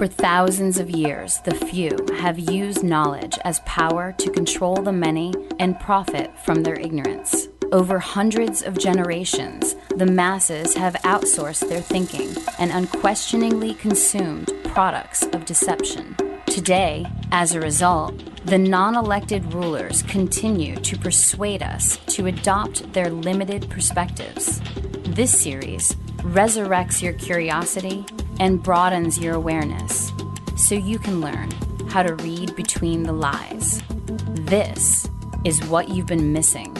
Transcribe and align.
For 0.00 0.06
thousands 0.06 0.78
of 0.78 0.88
years, 0.88 1.40
the 1.44 1.54
few 1.54 1.94
have 2.20 2.38
used 2.38 2.82
knowledge 2.82 3.38
as 3.44 3.60
power 3.66 4.14
to 4.16 4.30
control 4.30 4.76
the 4.76 4.92
many 4.92 5.34
and 5.58 5.78
profit 5.78 6.30
from 6.38 6.62
their 6.62 6.80
ignorance. 6.80 7.48
Over 7.70 7.98
hundreds 7.98 8.62
of 8.62 8.78
generations, 8.78 9.76
the 9.94 10.06
masses 10.06 10.74
have 10.74 10.94
outsourced 11.04 11.68
their 11.68 11.82
thinking 11.82 12.30
and 12.58 12.70
unquestioningly 12.70 13.74
consumed 13.74 14.50
products 14.64 15.24
of 15.34 15.44
deception. 15.44 16.16
Today, 16.46 17.04
as 17.30 17.54
a 17.54 17.60
result, 17.60 18.14
the 18.46 18.56
non 18.56 18.96
elected 18.96 19.52
rulers 19.52 20.02
continue 20.04 20.76
to 20.76 20.96
persuade 20.96 21.62
us 21.62 21.98
to 22.06 22.24
adopt 22.24 22.90
their 22.94 23.10
limited 23.10 23.68
perspectives. 23.68 24.62
This 25.04 25.38
series 25.38 25.94
resurrects 26.22 27.02
your 27.02 27.12
curiosity 27.12 28.06
and 28.40 28.62
broadens 28.62 29.18
your 29.18 29.34
awareness 29.34 30.12
so 30.56 30.74
you 30.74 30.98
can 30.98 31.20
learn 31.20 31.50
how 31.90 32.02
to 32.02 32.14
read 32.16 32.56
between 32.56 33.02
the 33.02 33.12
lies. 33.12 33.82
This 34.30 35.06
is 35.44 35.62
what 35.66 35.90
you've 35.90 36.06
been 36.06 36.32
missing. 36.32 36.74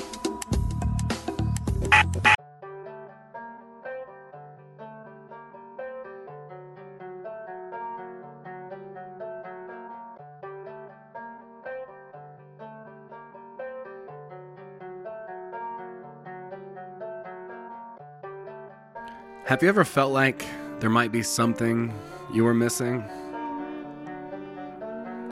Have 19.45 19.62
you 19.65 19.68
ever 19.68 19.84
felt 19.84 20.12
like 20.12 20.46
there 20.80 20.91
might 20.91 21.12
be 21.12 21.23
something 21.23 21.93
you 22.33 22.43
were 22.43 22.55
missing? 22.55 23.05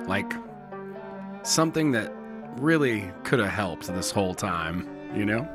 Like 0.06 0.32
something 1.42 1.90
that 1.92 2.12
really 2.58 3.10
could 3.24 3.38
have 3.38 3.50
helped 3.50 3.86
this 3.86 4.10
whole 4.10 4.34
time, 4.34 4.88
you 5.14 5.24
know? 5.24 5.48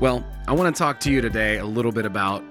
Well, 0.00 0.26
I 0.48 0.52
want 0.52 0.74
to 0.74 0.78
talk 0.78 0.98
to 1.00 1.12
you 1.12 1.20
today 1.20 1.58
a 1.58 1.64
little 1.64 1.92
bit 1.92 2.06
about 2.06 2.42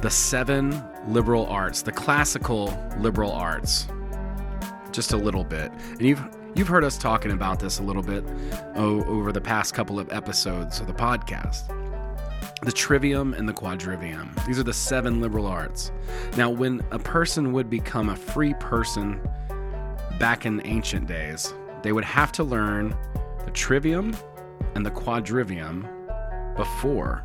the 0.00 0.10
seven 0.10 0.82
liberal 1.06 1.46
arts, 1.46 1.82
the 1.82 1.92
classical 1.92 2.74
liberal 2.98 3.30
arts. 3.30 3.86
Just 4.92 5.12
a 5.12 5.16
little 5.16 5.44
bit. 5.44 5.70
And 5.90 6.02
you've 6.02 6.24
You've 6.56 6.68
heard 6.68 6.84
us 6.84 6.96
talking 6.96 7.32
about 7.32 7.58
this 7.58 7.80
a 7.80 7.82
little 7.82 8.02
bit 8.02 8.24
oh, 8.76 9.02
over 9.06 9.32
the 9.32 9.40
past 9.40 9.74
couple 9.74 9.98
of 9.98 10.12
episodes 10.12 10.78
of 10.78 10.86
the 10.86 10.92
podcast. 10.92 11.73
The 12.64 12.72
trivium 12.72 13.34
and 13.34 13.46
the 13.46 13.52
quadrivium. 13.52 14.34
These 14.46 14.58
are 14.58 14.62
the 14.62 14.72
seven 14.72 15.20
liberal 15.20 15.46
arts. 15.46 15.92
Now, 16.36 16.48
when 16.48 16.82
a 16.92 16.98
person 16.98 17.52
would 17.52 17.68
become 17.68 18.08
a 18.08 18.16
free 18.16 18.54
person 18.54 19.20
back 20.18 20.46
in 20.46 20.62
ancient 20.64 21.06
days, 21.06 21.52
they 21.82 21.92
would 21.92 22.04
have 22.04 22.32
to 22.32 22.42
learn 22.42 22.96
the 23.44 23.50
trivium 23.50 24.16
and 24.74 24.84
the 24.84 24.90
quadrivium 24.90 25.86
before 26.56 27.22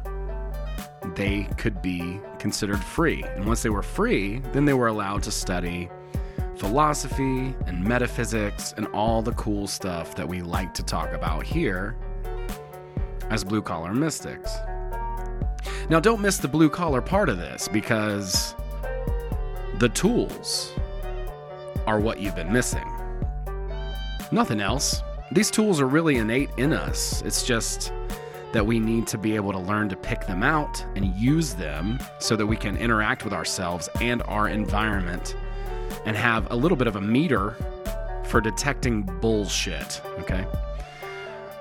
they 1.16 1.48
could 1.58 1.81
be 1.81 2.20
considered 2.38 2.84
free. 2.84 3.24
And 3.24 3.46
once 3.46 3.64
they 3.64 3.70
were 3.70 3.81
free, 3.81 4.40
then 4.52 4.66
they 4.66 4.74
were 4.74 4.88
allowed 4.88 5.24
to 5.24 5.31
study 5.31 5.90
philosophy 6.58 7.56
and 7.66 7.81
metaphysics 7.81 8.74
and 8.76 8.88
all 8.88 9.22
the 9.22 9.31
cool 9.34 9.68
stuff 9.68 10.16
that 10.16 10.28
we 10.28 10.42
like 10.42 10.74
to 10.74 10.84
talk 10.84 11.14
about 11.14 11.46
here 11.46 11.96
as 13.30 13.46
blue 13.46 13.62
collar 13.62 13.94
mystics. 13.94 14.53
Now, 15.90 16.00
don't 16.00 16.22
miss 16.22 16.38
the 16.38 16.48
blue 16.48 16.70
collar 16.70 17.02
part 17.02 17.30
of 17.30 17.40
this 17.40 17.68
because 17.68 18.54
the 19.80 19.90
tools 19.90 20.72
are 21.88 22.00
what 22.00 22.20
you've 22.20 22.36
been 22.36 22.54
missing. 22.54 22.86
Nothing 24.31 24.62
else. 24.62 25.02
These 25.31 25.50
tools 25.50 25.81
are 25.81 25.88
really 25.88 26.18
innate 26.18 26.52
in 26.58 26.74
us. 26.74 27.24
It's 27.24 27.41
just 27.41 27.91
that 28.52 28.63
we 28.63 28.80
need 28.80 29.08
to 29.08 29.18
be 29.18 29.36
able 29.36 29.52
to 29.52 29.58
learn 29.58 29.90
to 29.90 29.96
pick 29.96 30.28
them 30.28 30.44
out 30.44 30.86
and 30.96 31.16
use 31.16 31.56
them 31.56 32.00
so 32.19 32.36
that 32.36 32.46
we 32.46 32.56
can 32.56 32.78
interact 32.78 33.24
with 33.24 33.34
ourselves 33.34 33.90
and 34.00 34.22
our 34.24 34.47
environment 34.47 35.36
and 36.06 36.16
have 36.16 36.52
a 36.52 36.56
little 36.56 36.78
bit 36.78 36.88
of 36.88 36.97
a 36.97 37.02
meter 37.02 37.56
for 38.25 38.40
detecting 38.40 39.02
bullshit, 39.22 40.02
okay? 40.19 40.46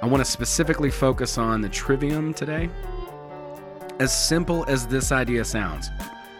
I 0.02 0.06
want 0.06 0.22
to 0.22 0.31
specifically 0.31 0.91
focus 0.91 1.38
on 1.38 1.62
the 1.62 1.69
trivium 1.70 2.34
today. 2.34 2.69
As 4.00 4.12
simple 4.16 4.64
as 4.69 4.86
this 4.86 5.10
idea 5.10 5.44
sounds, 5.44 5.91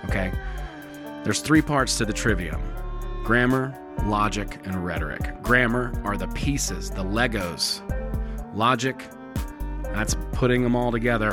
okay? 0.05 0.33
There's 1.25 1.41
three 1.41 1.61
parts 1.61 1.99
to 1.99 2.05
the 2.05 2.13
trivium 2.13 2.63
grammar, 3.25 3.77
logic, 4.05 4.61
and 4.65 4.85
rhetoric. 4.85 5.43
Grammar 5.43 5.93
are 6.05 6.17
the 6.17 6.29
pieces, 6.29 6.89
the 6.89 7.03
Legos. 7.03 7.83
Logic, 8.55 8.97
that's 9.83 10.17
putting 10.33 10.63
them 10.63 10.77
all 10.77 10.93
together. 10.93 11.33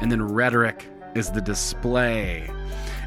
And 0.00 0.12
then 0.12 0.22
rhetoric 0.22 0.88
is 1.16 1.30
the 1.32 1.40
display. 1.40 2.48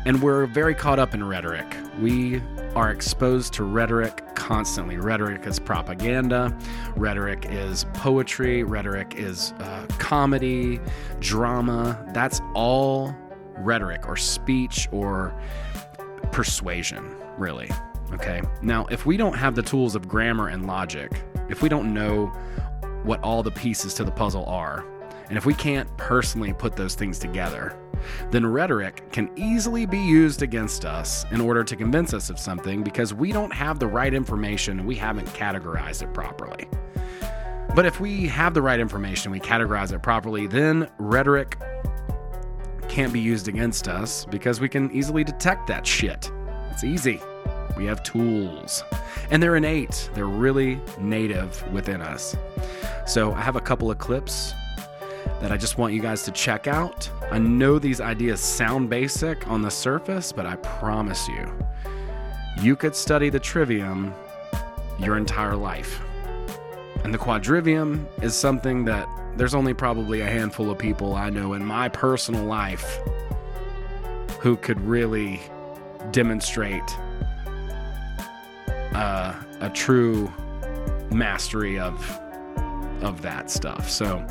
And 0.06 0.22
we're 0.22 0.46
very 0.46 0.76
caught 0.76 1.00
up 1.00 1.14
in 1.14 1.24
rhetoric. 1.24 1.66
We 2.02 2.42
are 2.76 2.92
exposed 2.92 3.54
to 3.54 3.64
rhetoric 3.64 4.24
constantly. 4.52 4.98
Rhetoric 4.98 5.46
is 5.46 5.60
propaganda, 5.60 6.54
rhetoric 6.98 7.46
is 7.50 7.86
poetry, 7.94 8.64
rhetoric 8.64 9.14
is 9.16 9.54
uh, 9.60 9.88
comedy, 9.98 10.78
drama. 11.22 12.06
That's 12.14 12.42
all 12.54 13.16
rhetoric 13.60 14.10
or 14.10 14.18
speech 14.18 14.90
or 14.92 15.34
persuasion, 16.34 17.16
really. 17.38 17.70
Okay. 18.12 18.42
Now, 18.62 18.88
if 18.88 19.06
we 19.06 19.16
don't 19.16 19.38
have 19.38 19.56
the 19.56 19.62
tools 19.62 19.96
of 19.96 20.10
grammar 20.10 20.50
and 20.50 20.68
logic, 20.68 21.24
if 21.48 21.62
we 21.62 21.70
don't 21.70 21.94
know 21.94 22.28
what 23.04 23.22
all 23.22 23.44
the 23.44 23.52
pieces 23.52 23.94
to 23.94 24.04
the 24.04 24.12
puzzle 24.12 24.44
are, 24.48 24.86
and 25.32 25.38
if 25.38 25.46
we 25.46 25.54
can't 25.54 25.88
personally 25.96 26.52
put 26.52 26.76
those 26.76 26.94
things 26.94 27.18
together, 27.18 27.74
then 28.32 28.46
rhetoric 28.46 29.10
can 29.14 29.32
easily 29.38 29.86
be 29.86 29.98
used 29.98 30.42
against 30.42 30.84
us 30.84 31.24
in 31.32 31.40
order 31.40 31.64
to 31.64 31.74
convince 31.78 32.14
us 32.14 32.30
of 32.30 32.38
something 32.38 32.84
because 32.84 33.14
we 33.14 33.32
don't 33.32 33.54
have 33.54 33.80
the 33.80 33.88
right 33.88 34.14
information 34.14 34.80
and 34.80 34.86
we 34.86 34.94
haven't 34.94 35.26
categorized 35.28 36.04
it 36.04 36.14
properly. 36.14 36.68
But 37.74 37.86
if 37.86 38.02
we 38.02 38.28
have 38.28 38.54
the 38.54 38.62
right 38.62 38.78
information, 38.78 39.32
we 39.32 39.40
categorize 39.40 39.94
it 39.94 40.04
properly, 40.04 40.48
then 40.48 40.90
rhetoric 40.98 41.58
can't 42.90 43.14
be 43.14 43.22
used 43.22 43.48
against 43.48 43.88
us 43.88 44.26
because 44.26 44.60
we 44.60 44.68
can 44.68 44.92
easily 44.92 45.24
detect 45.24 45.66
that 45.68 45.88
shit. 45.88 46.30
It's 46.72 46.84
easy. 46.84 47.22
We 47.78 47.86
have 47.86 48.04
tools. 48.04 48.84
And 49.30 49.42
they're 49.42 49.56
innate, 49.56 50.10
they're 50.14 50.26
really 50.26 50.82
native 51.00 51.64
within 51.72 52.02
us. 52.02 52.36
So 53.08 53.32
I 53.32 53.40
have 53.40 53.56
a 53.56 53.62
couple 53.62 53.90
of 53.90 53.98
clips 53.98 54.56
that 55.42 55.52
I 55.52 55.58
just 55.58 55.78
want 55.78 55.94
you 55.94 56.02
guys 56.02 56.24
to 56.24 56.32
check 56.32 56.68
out. 56.68 57.10
I 57.32 57.40
know 57.40 57.80
these 57.80 58.00
ideas 58.00 58.40
sound 58.40 58.90
basic 58.90 59.48
on 59.48 59.62
the 59.62 59.72
surface, 59.72 60.32
but 60.32 60.46
I 60.46 60.56
promise 60.58 61.28
you, 61.28 61.52
you 62.62 62.76
could 62.76 62.96
study 62.96 63.30
the 63.30 63.40
trivium 63.40 64.14
your 65.00 65.18
entire 65.18 65.56
life. 65.56 66.00
And 67.04 67.12
the 67.12 67.18
quadrivium 67.18 68.06
is 68.22 68.36
something 68.36 68.86
that 68.86 69.08
there's 69.36 69.56
only 69.56 69.74
probably 69.74 70.22
a 70.22 70.26
handful 70.26 70.70
of 70.70 70.78
people 70.78 71.16
I 71.16 71.32
know 71.32 71.54
in 71.54 71.66
my 71.66 71.90
personal 71.90 72.46
life 72.46 73.00
who 74.40 74.56
could 74.58 74.80
really 74.82 75.40
demonstrate 76.12 76.84
uh, 78.94 79.34
a 79.62 79.70
true 79.74 80.32
mastery 81.12 81.80
of 81.80 82.20
of 83.02 83.24
that 83.24 83.50
stuff. 83.50 83.90
So 83.90 84.24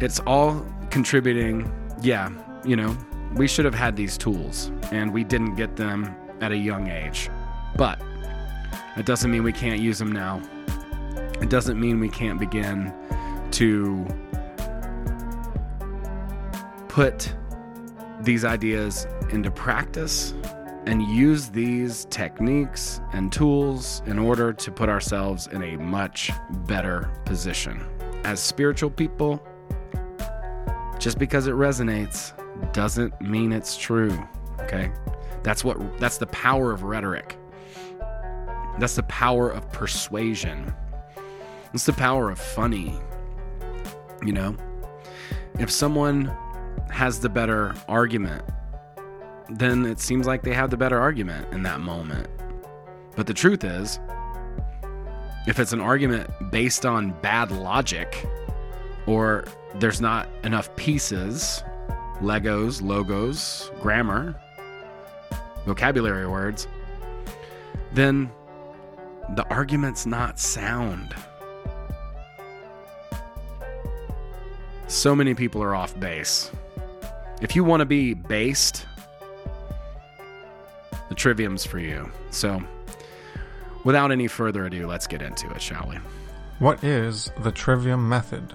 it's 0.00 0.20
all 0.20 0.64
contributing. 0.90 1.72
Yeah, 2.02 2.30
you 2.64 2.76
know, 2.76 2.96
we 3.34 3.48
should 3.48 3.64
have 3.64 3.74
had 3.74 3.96
these 3.96 4.16
tools 4.16 4.70
and 4.92 5.12
we 5.12 5.24
didn't 5.24 5.56
get 5.56 5.76
them 5.76 6.14
at 6.40 6.52
a 6.52 6.56
young 6.56 6.88
age. 6.88 7.30
But 7.76 8.00
it 8.96 9.06
doesn't 9.06 9.30
mean 9.30 9.42
we 9.42 9.52
can't 9.52 9.80
use 9.80 9.98
them 9.98 10.12
now. 10.12 10.42
It 11.40 11.50
doesn't 11.50 11.78
mean 11.78 12.00
we 12.00 12.08
can't 12.08 12.38
begin 12.38 12.92
to 13.52 14.06
put 16.88 17.34
these 18.20 18.44
ideas 18.44 19.06
into 19.30 19.50
practice 19.50 20.34
and 20.86 21.02
use 21.02 21.48
these 21.48 22.06
techniques 22.10 23.00
and 23.12 23.32
tools 23.32 24.02
in 24.06 24.18
order 24.18 24.52
to 24.52 24.70
put 24.70 24.88
ourselves 24.88 25.48
in 25.48 25.62
a 25.62 25.76
much 25.76 26.30
better 26.66 27.10
position. 27.24 27.84
As 28.24 28.40
spiritual 28.40 28.90
people, 28.90 29.42
just 31.04 31.18
because 31.18 31.46
it 31.46 31.54
resonates 31.54 32.32
doesn't 32.72 33.20
mean 33.20 33.52
it's 33.52 33.76
true, 33.76 34.26
okay? 34.60 34.90
That's 35.42 35.62
what 35.62 36.00
that's 36.00 36.16
the 36.16 36.28
power 36.28 36.72
of 36.72 36.82
rhetoric. 36.82 37.36
That's 38.78 38.96
the 38.96 39.02
power 39.02 39.50
of 39.50 39.70
persuasion. 39.70 40.72
It's 41.74 41.84
the 41.84 41.92
power 41.92 42.30
of 42.30 42.38
funny. 42.38 42.98
You 44.24 44.32
know? 44.32 44.56
If 45.58 45.70
someone 45.70 46.34
has 46.90 47.20
the 47.20 47.28
better 47.28 47.74
argument, 47.86 48.42
then 49.50 49.84
it 49.84 50.00
seems 50.00 50.26
like 50.26 50.42
they 50.42 50.54
have 50.54 50.70
the 50.70 50.78
better 50.78 50.98
argument 50.98 51.52
in 51.52 51.62
that 51.64 51.80
moment. 51.80 52.28
But 53.14 53.26
the 53.26 53.34
truth 53.34 53.62
is, 53.62 54.00
if 55.46 55.58
it's 55.58 55.74
an 55.74 55.82
argument 55.82 56.30
based 56.50 56.86
on 56.86 57.10
bad 57.20 57.50
logic, 57.50 58.26
or 59.06 59.44
there's 59.78 60.00
not 60.00 60.28
enough 60.44 60.74
pieces, 60.76 61.62
Legos, 62.20 62.80
logos, 62.80 63.70
grammar, 63.80 64.34
vocabulary 65.66 66.26
words, 66.26 66.68
then 67.92 68.30
the 69.34 69.46
argument's 69.48 70.06
not 70.06 70.38
sound. 70.38 71.14
So 74.86 75.16
many 75.16 75.34
people 75.34 75.62
are 75.62 75.74
off 75.74 75.98
base. 75.98 76.50
If 77.40 77.56
you 77.56 77.64
want 77.64 77.80
to 77.80 77.86
be 77.86 78.14
based, 78.14 78.86
the 81.08 81.14
trivium's 81.14 81.66
for 81.66 81.78
you. 81.78 82.10
So, 82.30 82.62
without 83.84 84.12
any 84.12 84.28
further 84.28 84.66
ado, 84.66 84.86
let's 84.86 85.06
get 85.06 85.20
into 85.20 85.50
it, 85.50 85.60
shall 85.60 85.86
we? 85.88 85.96
What 86.58 86.84
is 86.84 87.32
the 87.40 87.50
trivium 87.50 88.08
method? 88.08 88.52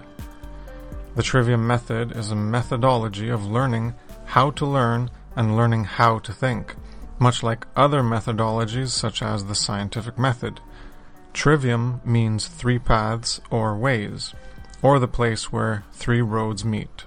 The 1.16 1.22
trivium 1.22 1.66
method 1.66 2.16
is 2.16 2.30
a 2.30 2.36
methodology 2.36 3.28
of 3.28 3.44
learning 3.44 3.94
how 4.26 4.50
to 4.52 4.66
learn 4.66 5.10
and 5.34 5.56
learning 5.56 5.84
how 5.84 6.18
to 6.20 6.32
think, 6.32 6.76
much 7.18 7.42
like 7.42 7.66
other 7.74 8.02
methodologies 8.02 8.90
such 8.90 9.20
as 9.20 9.44
the 9.44 9.54
scientific 9.54 10.18
method. 10.18 10.60
Trivium 11.32 12.00
means 12.04 12.46
three 12.46 12.78
paths 12.78 13.40
or 13.50 13.76
ways, 13.76 14.34
or 14.82 14.98
the 14.98 15.08
place 15.08 15.52
where 15.52 15.84
three 15.92 16.22
roads 16.22 16.64
meet. 16.64 17.04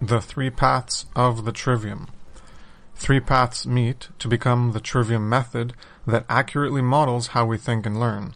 The 0.00 0.20
three 0.20 0.50
paths 0.50 1.06
of 1.16 1.46
the 1.46 1.52
trivium. 1.52 2.08
Three 2.94 3.20
paths 3.20 3.66
meet 3.66 4.08
to 4.18 4.28
become 4.28 4.72
the 4.72 4.80
trivium 4.80 5.28
method 5.28 5.72
that 6.06 6.26
accurately 6.28 6.82
models 6.82 7.28
how 7.28 7.46
we 7.46 7.56
think 7.56 7.86
and 7.86 7.98
learn. 7.98 8.34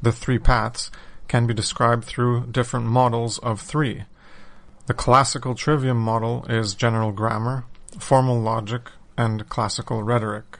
The 0.00 0.12
three 0.12 0.38
paths 0.38 0.90
can 1.32 1.46
be 1.46 1.54
described 1.54 2.04
through 2.04 2.44
different 2.50 2.84
models 2.84 3.38
of 3.38 3.58
three. 3.58 4.04
The 4.84 4.92
classical 4.92 5.54
trivium 5.54 5.96
model 5.96 6.44
is 6.46 6.74
general 6.74 7.10
grammar, 7.10 7.64
formal 7.98 8.38
logic, 8.38 8.90
and 9.16 9.48
classical 9.48 10.02
rhetoric. 10.02 10.58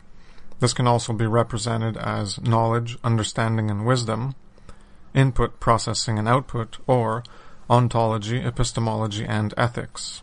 This 0.60 0.72
can 0.72 0.86
also 0.86 1.12
be 1.12 1.26
represented 1.26 1.98
as 1.98 2.40
knowledge, 2.40 2.96
understanding, 3.04 3.70
and 3.70 3.84
wisdom, 3.84 4.34
input, 5.12 5.60
processing, 5.60 6.18
and 6.18 6.26
output, 6.26 6.78
or 6.86 7.22
ontology, 7.68 8.38
epistemology, 8.38 9.26
and 9.26 9.52
ethics. 9.58 10.22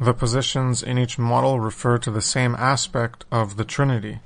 The 0.00 0.14
positions 0.14 0.82
in 0.82 0.96
each 0.96 1.18
model 1.18 1.60
refer 1.60 1.98
to 1.98 2.10
the 2.10 2.22
same 2.22 2.54
aspect 2.54 3.26
of 3.30 3.58
the 3.58 3.64
Trinity, 3.66 4.20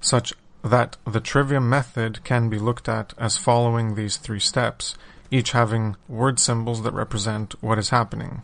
such 0.00 0.34
that 0.62 0.96
the 1.06 1.20
trivium 1.20 1.68
method 1.68 2.24
can 2.24 2.48
be 2.48 2.58
looked 2.58 2.88
at 2.88 3.14
as 3.18 3.36
following 3.36 3.94
these 3.94 4.16
three 4.16 4.40
steps, 4.40 4.96
each 5.30 5.52
having 5.52 5.96
word 6.08 6.38
symbols 6.38 6.82
that 6.82 6.92
represent 6.92 7.54
what 7.62 7.78
is 7.78 7.90
happening. 7.90 8.42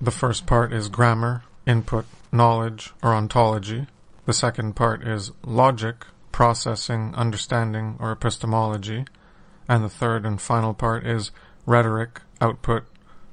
The 0.00 0.10
first 0.10 0.46
part 0.46 0.72
is 0.72 0.88
grammar, 0.88 1.42
input, 1.66 2.06
knowledge, 2.30 2.92
or 3.02 3.14
ontology. 3.14 3.86
The 4.26 4.32
second 4.32 4.76
part 4.76 5.02
is 5.06 5.32
logic, 5.44 6.06
processing, 6.30 7.14
understanding, 7.16 7.96
or 7.98 8.12
epistemology. 8.12 9.06
And 9.68 9.84
the 9.84 9.88
third 9.88 10.24
and 10.24 10.40
final 10.40 10.72
part 10.72 11.04
is 11.04 11.30
rhetoric, 11.66 12.20
output, 12.40 12.84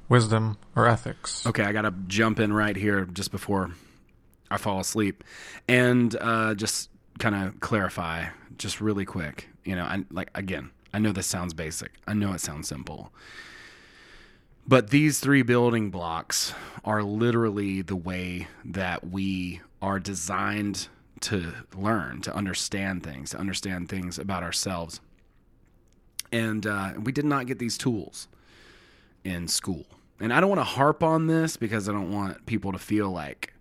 wisdom, 0.08 0.58
or 0.74 0.86
ethics. 0.86 1.46
Okay, 1.46 1.64
I 1.64 1.72
got 1.72 1.82
to 1.82 1.94
jump 2.08 2.40
in 2.40 2.52
right 2.52 2.76
here 2.76 3.04
just 3.04 3.30
before 3.30 3.70
I 4.50 4.58
fall 4.58 4.80
asleep 4.80 5.24
and 5.68 6.14
uh, 6.20 6.54
just 6.54 6.90
kind 7.18 7.34
of 7.34 7.60
clarify 7.60 8.26
just 8.58 8.80
really 8.80 9.04
quick. 9.04 9.48
You 9.64 9.76
know, 9.76 9.84
I 9.84 10.04
like 10.10 10.30
again, 10.34 10.70
I 10.92 10.98
know 10.98 11.12
this 11.12 11.26
sounds 11.26 11.54
basic. 11.54 11.92
I 12.06 12.14
know 12.14 12.32
it 12.32 12.40
sounds 12.40 12.68
simple. 12.68 13.12
But 14.68 14.90
these 14.90 15.20
three 15.20 15.42
building 15.42 15.90
blocks 15.90 16.52
are 16.84 17.02
literally 17.02 17.82
the 17.82 17.94
way 17.94 18.48
that 18.64 19.06
we 19.08 19.60
are 19.80 20.00
designed 20.00 20.88
to 21.20 21.52
learn, 21.76 22.20
to 22.22 22.34
understand 22.34 23.02
things, 23.02 23.30
to 23.30 23.38
understand 23.38 23.88
things 23.88 24.18
about 24.18 24.42
ourselves. 24.42 25.00
And 26.32 26.66
uh, 26.66 26.94
we 27.00 27.12
did 27.12 27.24
not 27.24 27.46
get 27.46 27.58
these 27.60 27.78
tools 27.78 28.26
in 29.24 29.46
school. 29.46 29.86
And 30.18 30.32
I 30.32 30.40
don't 30.40 30.48
want 30.48 30.60
to 30.60 30.64
harp 30.64 31.02
on 31.02 31.26
this 31.26 31.56
because 31.56 31.88
I 31.88 31.92
don't 31.92 32.10
want 32.10 32.46
people 32.46 32.72
to 32.72 32.78
feel 32.78 33.10
like 33.10 33.52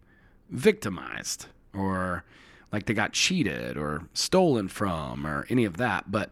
victimized 0.50 1.48
or 1.74 2.24
like 2.76 2.88
they 2.88 2.94
got 2.94 3.14
cheated 3.14 3.78
or 3.78 4.06
stolen 4.14 4.68
from 4.68 5.26
or 5.26 5.48
any 5.50 5.64
of 5.64 5.78
that. 5.78 6.12
But 6.12 6.32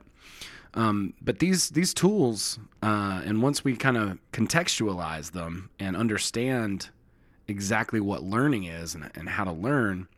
um, 0.74 1.14
but 1.22 1.40
these 1.40 1.70
these 1.70 1.94
tools, 1.94 2.60
uh, 2.82 3.22
and 3.24 3.42
once 3.42 3.64
we 3.64 3.78
kind 3.78 3.96
of 3.96 4.18
contextualize 4.34 5.32
them 5.32 5.70
and 5.80 5.96
understand 5.96 6.90
exactly 7.48 8.02
what 8.02 8.24
learning 8.24 8.66
is 8.66 8.94
and, 8.94 9.10
and 9.16 9.30
how 9.30 9.46
to 9.46 9.54
learn, 9.54 10.10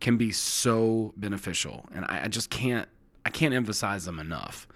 can 0.00 0.16
be 0.16 0.30
so 0.30 1.12
beneficial. 1.16 1.86
And 1.92 2.04
I, 2.04 2.20
I 2.26 2.28
just 2.28 2.50
can't 2.50 2.88
I 3.26 3.30
can't 3.30 3.52
emphasize 3.52 4.04
them 4.04 4.20
enough. 4.20 4.68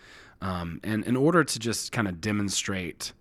Um, 0.43 0.81
and 0.83 1.05
in 1.05 1.15
order 1.15 1.45
to 1.45 1.59
just 1.61 1.93
kind 1.93 2.09
of 2.09 2.21
demonstrate 2.21 3.13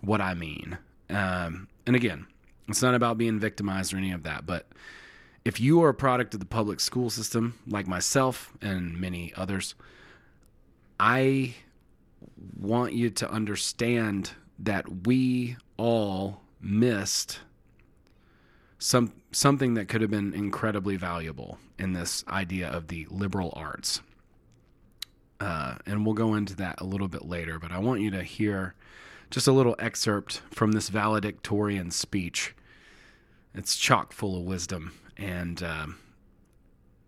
what 0.00 0.22
I 0.22 0.32
mean, 0.32 0.78
um, 1.10 1.68
and 1.86 1.94
again, 1.94 2.26
it's 2.68 2.80
not 2.80 2.94
about 2.94 3.18
being 3.18 3.38
victimized 3.38 3.92
or 3.92 3.98
any 3.98 4.12
of 4.12 4.22
that, 4.22 4.46
but 4.46 4.66
if 5.44 5.60
you 5.60 5.82
are 5.82 5.88
a 5.88 5.94
product 5.94 6.34
of 6.34 6.40
the 6.40 6.46
public 6.46 6.80
school 6.80 7.10
system, 7.10 7.58
like 7.66 7.86
myself 7.86 8.52
and 8.60 9.00
many 9.00 9.32
others, 9.36 9.74
I 11.00 11.54
want 12.58 12.92
you 12.92 13.10
to 13.10 13.30
understand 13.30 14.32
that 14.58 15.06
we 15.06 15.56
all 15.76 16.42
missed 16.60 17.40
some 18.78 19.12
something 19.30 19.74
that 19.74 19.88
could 19.88 20.00
have 20.00 20.10
been 20.10 20.32
incredibly 20.32 20.96
valuable 20.96 21.58
in 21.78 21.92
this 21.92 22.24
idea 22.28 22.68
of 22.68 22.88
the 22.88 23.06
liberal 23.10 23.52
arts. 23.56 24.00
Uh, 25.40 25.76
and 25.86 26.04
we'll 26.04 26.14
go 26.14 26.34
into 26.34 26.56
that 26.56 26.80
a 26.80 26.84
little 26.84 27.08
bit 27.08 27.24
later, 27.24 27.58
but 27.58 27.70
I 27.70 27.78
want 27.78 28.00
you 28.00 28.10
to 28.12 28.22
hear 28.22 28.74
just 29.30 29.46
a 29.46 29.52
little 29.52 29.76
excerpt 29.78 30.40
from 30.50 30.72
this 30.72 30.88
valedictorian 30.88 31.90
speech. 31.90 32.54
It's 33.54 33.76
chock 33.76 34.12
full 34.12 34.36
of 34.36 34.44
wisdom, 34.44 34.92
and 35.18 35.62
um, 35.62 35.96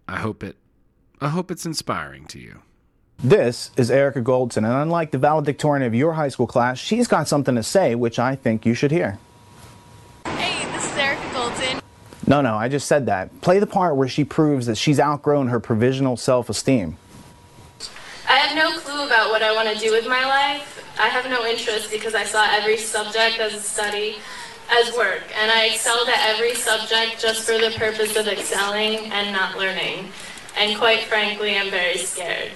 I 0.09 0.17
hope 0.17 0.43
it 0.43 0.57
I 1.21 1.29
hope 1.29 1.51
it's 1.51 1.67
inspiring 1.67 2.27
to 2.27 2.39
you. 2.39 2.63
This 3.23 3.71
is 3.77 3.91
Erica 3.91 4.23
Goldson, 4.23 4.59
and 4.59 4.67
unlike 4.67 5.11
the 5.11 5.19
valedictorian 5.19 5.87
of 5.87 5.95
your 5.95 6.15
high 6.15 6.29
school 6.29 6.47
class, 6.47 6.79
she's 6.79 7.07
got 7.07 7.29
something 7.29 7.55
to 7.55 7.63
say 7.63 7.95
which 7.95 8.19
I 8.19 8.35
think 8.35 8.65
you 8.65 8.73
should 8.73 8.91
hear. 8.91 9.19
Hey, 10.25 10.65
this 10.73 10.91
is 10.91 10.97
Erica 10.97 11.23
Goldson. 11.35 11.83
No, 12.27 12.41
no, 12.41 12.55
I 12.55 12.69
just 12.69 12.89
said 12.89 13.07
that. 13.07 13.41
Play 13.43 13.59
the 13.59 13.67
part 13.67 13.97
where 13.97 14.09
she 14.09 14.25
proves 14.25 14.67
that 14.67 14.77
she's 14.77 14.99
outgrown 14.99 15.49
her 15.49 15.61
provisional 15.61 16.17
self 16.17 16.49
esteem. 16.49 16.97
I 18.27 18.37
have 18.37 18.57
no 18.57 18.79
clue 18.79 19.07
about 19.07 19.31
what 19.31 19.43
I 19.43 19.53
want 19.53 19.69
to 19.69 19.79
do 19.79 19.91
with 19.93 20.07
my 20.07 20.25
life. 20.25 20.77
I 20.99 21.09
have 21.09 21.29
no 21.29 21.45
interest 21.45 21.91
because 21.91 22.15
I 22.15 22.25
saw 22.25 22.47
every 22.51 22.77
subject 22.79 23.39
as 23.39 23.55
a 23.55 23.61
study, 23.61 24.17
as 24.71 24.95
work, 24.97 25.23
and 25.41 25.51
I 25.51 25.67
excelled 25.67 26.09
at 26.09 26.29
every 26.29 26.55
subject 26.55 27.21
just 27.21 27.43
for 27.43 27.59
the 27.59 27.73
purpose 27.77 28.17
of 28.17 28.29
excelling 28.29 29.11
and 29.13 29.33
not 29.33 29.59
learning. 29.59 30.09
And 30.57 30.79
quite 30.79 31.05
frankly, 31.05 31.57
I'm 31.57 31.71
very 31.71 31.99
scared. 31.99 32.53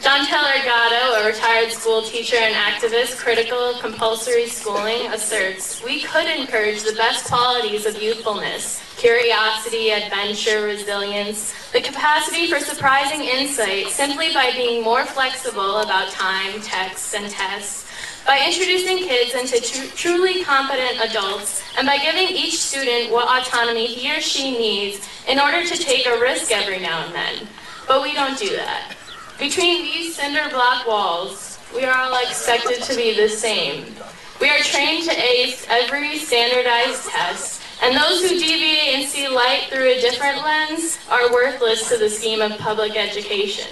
John 0.00 0.26
Taylor 0.26 0.62
Gatto, 0.62 1.22
a 1.22 1.26
retired 1.26 1.72
school 1.72 2.02
teacher 2.02 2.36
and 2.36 2.54
activist 2.54 3.16
critical 3.16 3.58
of 3.58 3.80
compulsory 3.80 4.46
schooling, 4.46 5.06
asserts 5.10 5.82
we 5.82 6.02
could 6.02 6.26
encourage 6.26 6.82
the 6.82 6.92
best 6.92 7.24
qualities 7.24 7.86
of 7.86 8.00
youthfulness 8.00 8.82
curiosity, 8.96 9.90
adventure, 9.90 10.62
resilience, 10.62 11.52
the 11.72 11.80
capacity 11.80 12.46
for 12.46 12.58
surprising 12.58 13.20
insight 13.20 13.88
simply 13.88 14.32
by 14.32 14.50
being 14.52 14.82
more 14.82 15.04
flexible 15.04 15.80
about 15.80 16.10
time, 16.10 16.60
texts, 16.62 17.14
and 17.14 17.30
tests, 17.30 17.85
by 18.26 18.44
introducing 18.44 18.98
kids 18.98 19.34
into 19.34 19.60
tr- 19.60 19.96
truly 19.96 20.42
competent 20.42 21.00
adults, 21.00 21.62
and 21.78 21.86
by 21.86 21.96
giving 21.98 22.28
each 22.28 22.58
student 22.58 23.12
what 23.12 23.28
autonomy 23.28 23.86
he 23.86 24.14
or 24.14 24.20
she 24.20 24.50
needs 24.58 25.08
in 25.28 25.38
order 25.38 25.64
to 25.64 25.76
take 25.78 26.06
a 26.06 26.20
risk 26.20 26.50
every 26.50 26.80
now 26.80 27.04
and 27.06 27.14
then. 27.14 27.48
But 27.86 28.02
we 28.02 28.12
don't 28.14 28.36
do 28.36 28.56
that. 28.56 28.96
Between 29.38 29.82
these 29.82 30.16
cinder 30.16 30.48
block 30.50 30.86
walls, 30.88 31.58
we 31.74 31.84
are 31.84 31.96
all 31.96 32.20
expected 32.20 32.82
to 32.82 32.96
be 32.96 33.14
the 33.14 33.28
same. 33.28 33.94
We 34.40 34.50
are 34.50 34.58
trained 34.58 35.04
to 35.08 35.16
ace 35.16 35.64
every 35.68 36.18
standardized 36.18 37.08
test, 37.08 37.62
and 37.82 37.96
those 37.96 38.22
who 38.22 38.30
deviate 38.30 38.96
and 38.96 39.06
see 39.06 39.28
light 39.28 39.68
through 39.70 39.88
a 39.88 40.00
different 40.00 40.42
lens 40.42 40.98
are 41.10 41.32
worthless 41.32 41.88
to 41.90 41.96
the 41.96 42.10
scheme 42.10 42.40
of 42.40 42.58
public 42.58 42.96
education, 42.96 43.68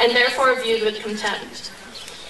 and 0.00 0.12
therefore 0.12 0.60
viewed 0.62 0.82
with 0.82 1.02
contempt. 1.02 1.72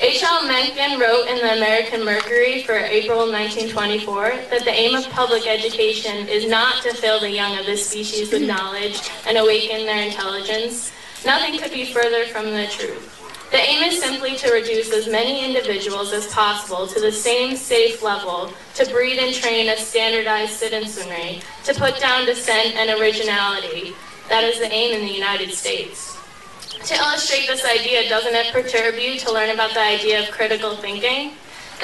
H.L. 0.00 0.46
Mencken 0.46 1.00
wrote 1.00 1.26
in 1.26 1.38
the 1.38 1.56
American 1.56 2.04
Mercury 2.04 2.62
for 2.62 2.76
April 2.76 3.18
1924 3.32 4.30
that 4.48 4.64
the 4.64 4.70
aim 4.70 4.94
of 4.94 5.10
public 5.10 5.44
education 5.48 6.28
is 6.28 6.48
not 6.48 6.84
to 6.84 6.94
fill 6.94 7.18
the 7.18 7.28
young 7.28 7.58
of 7.58 7.66
this 7.66 7.90
species 7.90 8.30
with 8.30 8.42
knowledge 8.42 9.10
and 9.26 9.36
awaken 9.36 9.86
their 9.86 10.06
intelligence. 10.06 10.92
Nothing 11.26 11.58
could 11.58 11.72
be 11.72 11.92
further 11.92 12.26
from 12.26 12.44
the 12.44 12.68
truth. 12.68 13.12
The 13.50 13.58
aim 13.58 13.82
is 13.82 14.00
simply 14.00 14.36
to 14.36 14.52
reduce 14.52 14.92
as 14.92 15.08
many 15.08 15.44
individuals 15.44 16.12
as 16.12 16.32
possible 16.32 16.86
to 16.86 17.00
the 17.00 17.10
same 17.10 17.56
safe 17.56 18.00
level, 18.00 18.52
to 18.74 18.86
breed 18.92 19.18
and 19.18 19.34
train 19.34 19.68
a 19.68 19.76
standardized 19.76 20.52
citizenry, 20.52 21.42
to 21.64 21.74
put 21.74 21.98
down 21.98 22.24
dissent 22.24 22.76
and 22.76 23.00
originality. 23.00 23.96
That 24.28 24.44
is 24.44 24.60
the 24.60 24.70
aim 24.70 24.94
in 24.94 25.00
the 25.08 25.12
United 25.12 25.52
States. 25.52 26.17
To 26.84 26.94
illustrate 26.94 27.46
this 27.48 27.64
idea, 27.64 28.08
doesn't 28.08 28.34
it 28.34 28.52
perturb 28.52 28.94
you 28.94 29.18
to 29.18 29.32
learn 29.32 29.50
about 29.50 29.74
the 29.74 29.80
idea 29.80 30.22
of 30.22 30.30
critical 30.30 30.76
thinking? 30.76 31.32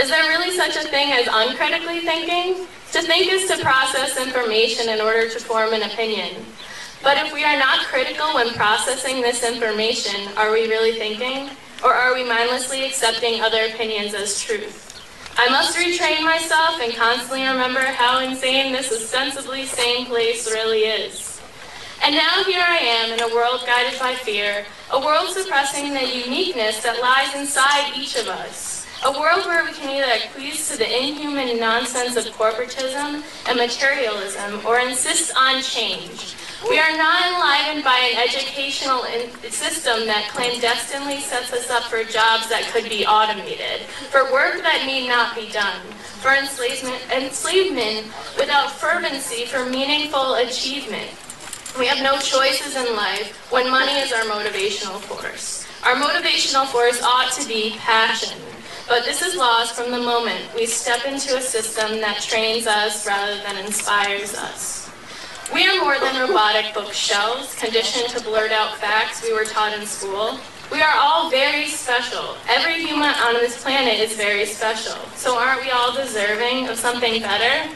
Is 0.00 0.08
there 0.08 0.22
really 0.28 0.50
such 0.56 0.76
a 0.76 0.88
thing 0.88 1.12
as 1.12 1.28
uncritically 1.30 2.00
thinking? 2.00 2.66
To 2.92 3.02
think 3.02 3.32
is 3.32 3.48
to 3.50 3.62
process 3.62 4.16
information 4.16 4.88
in 4.88 5.00
order 5.00 5.28
to 5.28 5.38
form 5.40 5.72
an 5.72 5.82
opinion. 5.82 6.44
But 7.02 7.18
if 7.18 7.34
we 7.34 7.44
are 7.44 7.58
not 7.58 7.86
critical 7.86 8.34
when 8.34 8.54
processing 8.54 9.20
this 9.20 9.44
information, 9.44 10.28
are 10.36 10.52
we 10.52 10.68
really 10.68 10.98
thinking? 10.98 11.50
Or 11.82 11.92
are 11.92 12.14
we 12.14 12.24
mindlessly 12.24 12.86
accepting 12.86 13.40
other 13.42 13.66
opinions 13.66 14.14
as 14.14 14.40
truth? 14.40 14.84
I 15.36 15.48
must 15.50 15.76
retrain 15.76 16.22
myself 16.22 16.80
and 16.80 16.94
constantly 16.94 17.42
remember 17.42 17.80
how 17.80 18.20
insane 18.20 18.72
this 18.72 18.92
ostensibly 18.92 19.66
sane 19.66 20.06
place 20.06 20.46
really 20.50 20.84
is. 20.84 21.33
And 22.04 22.14
now 22.14 22.44
here 22.44 22.62
I 22.62 22.76
am 22.76 23.12
in 23.12 23.22
a 23.22 23.34
world 23.34 23.62
guided 23.64 23.98
by 23.98 24.14
fear, 24.14 24.66
a 24.92 25.00
world 25.00 25.30
suppressing 25.30 25.94
the 25.94 26.04
uniqueness 26.04 26.82
that 26.82 27.00
lies 27.00 27.34
inside 27.34 27.96
each 27.96 28.16
of 28.16 28.28
us. 28.28 28.86
A 29.06 29.10
world 29.10 29.46
where 29.46 29.64
we 29.64 29.72
can 29.72 29.88
either 29.88 30.12
acquiesce 30.12 30.70
to 30.70 30.76
the 30.76 30.84
inhuman 30.84 31.58
nonsense 31.58 32.16
of 32.16 32.26
corporatism 32.36 33.24
and 33.48 33.56
materialism 33.56 34.66
or 34.66 34.80
insist 34.80 35.32
on 35.34 35.62
change. 35.62 36.36
We 36.68 36.78
are 36.78 36.94
not 36.94 37.24
enlivened 37.24 37.84
by 37.84 37.96
an 37.96 38.28
educational 38.28 39.04
system 39.48 40.04
that 40.04 40.28
clandestinely 40.28 41.20
sets 41.20 41.54
us 41.54 41.70
up 41.70 41.84
for 41.84 42.04
jobs 42.04 42.50
that 42.50 42.68
could 42.70 42.90
be 42.90 43.06
automated, 43.06 43.80
for 44.12 44.30
work 44.30 44.60
that 44.60 44.84
need 44.84 45.08
not 45.08 45.34
be 45.34 45.50
done, 45.50 45.80
for 46.20 46.34
enslavement, 46.34 47.00
enslavement 47.10 48.12
without 48.36 48.72
fervency 48.72 49.46
for 49.46 49.64
meaningful 49.64 50.34
achievement. 50.34 51.08
We 51.76 51.86
have 51.86 52.02
no 52.02 52.18
choices 52.18 52.76
in 52.76 52.94
life 52.94 53.50
when 53.50 53.68
money 53.68 53.94
is 53.94 54.12
our 54.12 54.22
motivational 54.22 55.00
force. 55.00 55.66
Our 55.82 55.96
motivational 55.96 56.66
force 56.66 57.02
ought 57.02 57.32
to 57.32 57.48
be 57.48 57.74
passion. 57.78 58.38
But 58.86 59.04
this 59.04 59.22
is 59.22 59.34
lost 59.34 59.74
from 59.74 59.90
the 59.90 59.98
moment 59.98 60.54
we 60.54 60.66
step 60.66 61.04
into 61.04 61.36
a 61.36 61.40
system 61.40 62.00
that 62.00 62.22
trains 62.22 62.68
us 62.68 63.04
rather 63.08 63.42
than 63.42 63.56
inspires 63.56 64.36
us. 64.36 64.88
We 65.52 65.66
are 65.66 65.82
more 65.82 65.98
than 65.98 66.28
robotic 66.28 66.72
bookshelves, 66.74 67.56
conditioned 67.56 68.10
to 68.10 68.22
blurt 68.22 68.52
out 68.52 68.76
facts 68.76 69.24
we 69.24 69.32
were 69.32 69.44
taught 69.44 69.76
in 69.76 69.84
school. 69.84 70.38
We 70.70 70.80
are 70.80 70.94
all 70.96 71.28
very 71.28 71.66
special. 71.66 72.36
Every 72.48 72.86
human 72.86 73.14
on 73.16 73.34
this 73.34 73.60
planet 73.60 73.98
is 73.98 74.16
very 74.16 74.46
special. 74.46 74.96
So 75.16 75.36
aren't 75.36 75.62
we 75.62 75.70
all 75.70 75.92
deserving 75.92 76.68
of 76.68 76.78
something 76.78 77.20
better? 77.20 77.68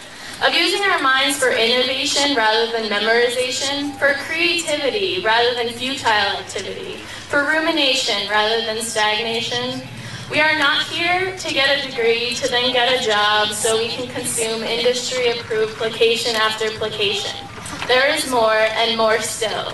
Of 0.47 0.55
using 0.55 0.83
our 0.83 1.03
minds 1.03 1.37
for 1.39 1.51
innovation 1.51 2.37
rather 2.37 2.71
than 2.71 2.91
memorization, 2.91 3.95
for 3.99 4.15
creativity 4.27 5.21
rather 5.25 5.55
than 5.55 5.69
futile 5.69 6.39
activity, 6.39 6.97
for 7.29 7.45
rumination 7.45 8.29
rather 8.31 8.65
than 8.65 8.81
stagnation? 8.83 9.83
We 10.31 10.41
are 10.41 10.59
not 10.59 10.87
here 10.87 11.37
to 11.37 11.55
get 11.55 11.79
a 11.79 11.89
degree 11.89 12.35
to 12.35 12.49
then 12.49 12.73
get 12.73 13.01
a 13.01 13.05
job 13.05 13.49
so 13.49 13.79
we 13.79 13.89
can 13.89 14.09
consume 14.09 14.63
industry 14.63 15.31
approved 15.31 15.77
placation 15.77 16.37
after 16.37 16.71
placation 16.73 17.49
there 17.89 18.15
is 18.15 18.31
more 18.31 18.53
and 18.53 18.99
more 18.99 19.19
still. 19.21 19.73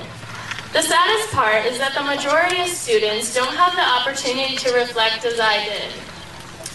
The 0.72 0.82
saddest 0.82 1.32
part 1.32 1.66
is 1.66 1.78
that 1.78 1.94
the 1.94 2.02
majority 2.02 2.60
of 2.60 2.68
students 2.68 3.34
don't 3.34 3.54
have 3.54 3.74
the 3.74 3.82
opportunity 3.82 4.56
to 4.56 4.72
reflect 4.72 5.24
as 5.24 5.40
I 5.40 5.64
did. 5.64 5.92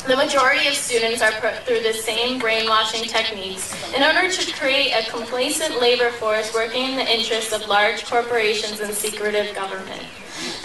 The 0.07 0.15
majority 0.15 0.67
of 0.67 0.75
students 0.75 1.21
are 1.21 1.33
put 1.33 1.65
through 1.65 1.81
the 1.81 1.93
same 1.93 2.39
brainwashing 2.39 3.03
techniques 3.03 3.75
in 3.93 4.01
order 4.01 4.31
to 4.31 4.53
create 4.53 4.91
a 4.93 5.07
complacent 5.11 5.79
labor 5.79 6.09
force 6.11 6.53
working 6.53 6.91
in 6.91 6.95
the 6.95 7.13
interests 7.13 7.53
of 7.53 7.67
large 7.67 8.05
corporations 8.05 8.79
and 8.79 8.93
secretive 8.93 9.53
government. 9.53 10.01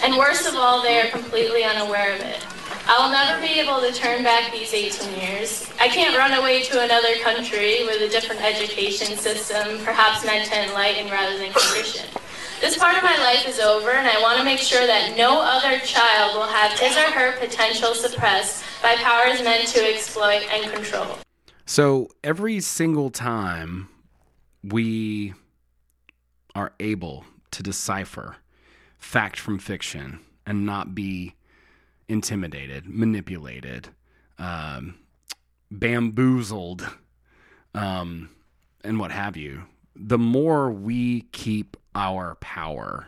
And 0.01 0.17
worst 0.17 0.47
of 0.47 0.55
all, 0.55 0.81
they 0.81 1.01
are 1.01 1.09
completely 1.09 1.63
unaware 1.63 2.15
of 2.15 2.21
it. 2.21 2.39
I 2.87 2.97
will 2.97 3.11
never 3.11 3.41
be 3.41 3.59
able 3.59 3.81
to 3.81 3.91
turn 3.91 4.23
back 4.23 4.51
these 4.51 4.73
18 4.73 5.19
years. 5.19 5.69
I 5.79 5.89
can't 5.89 6.17
run 6.17 6.33
away 6.33 6.63
to 6.63 6.81
another 6.81 7.15
country 7.21 7.83
with 7.85 8.01
a 8.01 8.09
different 8.09 8.41
education 8.41 9.17
system, 9.17 9.83
perhaps 9.83 10.25
meant 10.25 10.49
to 10.49 10.63
enlighten 10.63 11.11
rather 11.11 11.37
than 11.37 11.51
condition. 11.51 12.07
This 12.61 12.77
part 12.77 12.95
of 12.95 13.03
my 13.03 13.17
life 13.17 13.47
is 13.47 13.59
over, 13.59 13.91
and 13.91 14.07
I 14.07 14.21
want 14.21 14.39
to 14.39 14.45
make 14.45 14.59
sure 14.59 14.87
that 14.87 15.17
no 15.17 15.41
other 15.41 15.77
child 15.79 16.35
will 16.35 16.47
have 16.47 16.79
his 16.79 16.95
or 16.95 17.11
her 17.11 17.37
potential 17.37 17.93
suppressed 17.93 18.64
by 18.81 18.95
powers 18.95 19.41
meant 19.41 19.67
to 19.69 19.79
exploit 19.81 20.43
and 20.51 20.71
control. 20.71 21.17
So 21.65 22.09
every 22.23 22.59
single 22.59 23.09
time 23.09 23.89
we 24.63 25.33
are 26.53 26.73
able 26.79 27.25
to 27.51 27.63
decipher 27.63 28.37
fact 28.97 29.39
from 29.39 29.59
fiction 29.59 30.19
and 30.45 30.65
not 30.65 30.95
be 30.95 31.35
intimidated, 32.07 32.85
manipulated, 32.87 33.89
um, 34.37 34.95
bamboozled, 35.71 36.87
um, 37.73 38.29
and 38.83 38.99
what 38.99 39.11
have 39.11 39.35
you, 39.35 39.63
the 39.95 40.17
more 40.17 40.71
we 40.71 41.21
keep 41.31 41.77
our 41.95 42.35
power, 42.35 43.07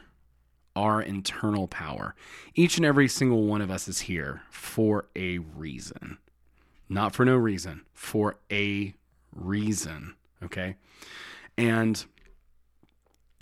our 0.78 1.02
internal 1.02 1.68
power, 1.68 2.14
each 2.54 2.78
and 2.78 2.86
every 2.86 3.08
single 3.08 3.46
one 3.46 3.62
of 3.62 3.72
us 3.72 3.88
is 3.88 4.02
here 4.02 4.44
for 4.52 5.08
a 5.16 5.40
reason. 5.40 6.20
Not 6.88 7.16
for 7.16 7.26
no 7.26 7.36
reason, 7.36 7.82
for 7.94 8.38
a 8.52 8.94
reason. 9.34 10.16
Okay. 10.44 10.76
And 11.58 12.06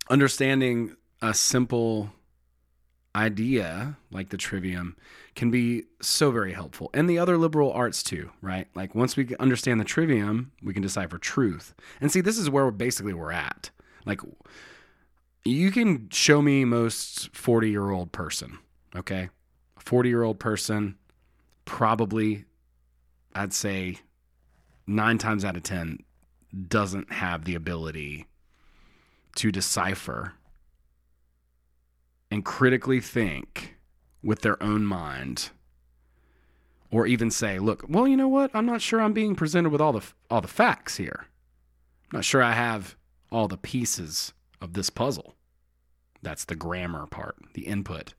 understanding 0.09 0.95
a 1.21 1.33
simple 1.33 2.13
idea 3.13 3.97
like 4.11 4.29
the 4.29 4.37
trivium 4.37 4.95
can 5.35 5.51
be 5.51 5.83
so 6.01 6.31
very 6.31 6.53
helpful. 6.53 6.89
And 6.93 7.09
the 7.09 7.19
other 7.19 7.37
liberal 7.37 7.71
arts 7.73 8.01
too, 8.01 8.31
right? 8.41 8.67
Like 8.75 8.95
once 8.95 9.17
we 9.17 9.35
understand 9.41 9.81
the 9.81 9.85
trivium, 9.85 10.53
we 10.63 10.73
can 10.73 10.81
decipher 10.81 11.17
truth. 11.17 11.73
And 11.99 12.11
see, 12.11 12.21
this 12.21 12.37
is 12.37 12.49
where 12.49 12.71
basically 12.71 13.13
we're 13.13 13.33
at. 13.33 13.71
Like 14.05 14.21
you 15.45 15.71
can 15.71 16.09
show 16.09 16.41
me 16.41 16.65
most 16.65 17.33
40 17.35 17.69
year 17.69 17.91
old 17.91 18.11
person, 18.11 18.57
okay? 18.95 19.29
40 19.77 20.09
year 20.09 20.23
old 20.23 20.39
person, 20.39 20.95
probably, 21.63 22.45
I'd 23.33 23.53
say 23.53 23.99
nine 24.87 25.19
times 25.19 25.45
out 25.45 25.55
of 25.55 25.63
10, 25.63 25.99
doesn't 26.67 27.13
have 27.13 27.45
the 27.45 27.55
ability 27.55 28.25
to 29.35 29.51
decipher 29.51 30.33
and 32.31 32.43
critically 32.43 32.99
think 32.99 33.75
with 34.23 34.41
their 34.41 34.61
own 34.63 34.85
mind 34.85 35.49
or 36.89 37.05
even 37.05 37.29
say, 37.29 37.59
look, 37.59 37.85
well, 37.87 38.07
you 38.07 38.17
know 38.17 38.27
what? 38.27 38.51
I'm 38.53 38.65
not 38.65 38.81
sure 38.81 39.01
I'm 39.01 39.13
being 39.13 39.35
presented 39.35 39.69
with 39.69 39.81
all 39.81 39.93
the 39.93 40.01
all 40.29 40.41
the 40.41 40.47
facts 40.47 40.97
here. 40.97 41.25
I'm 42.05 42.17
not 42.17 42.25
sure 42.25 42.41
I 42.41 42.53
have 42.53 42.95
all 43.31 43.47
the 43.47 43.57
pieces 43.57 44.33
of 44.61 44.73
this 44.73 44.89
puzzle. 44.89 45.34
That's 46.25 46.45
the 46.45 46.55
grammar 46.55 47.05
part, 47.05 47.35
the 47.53 47.67
input. 47.67 48.15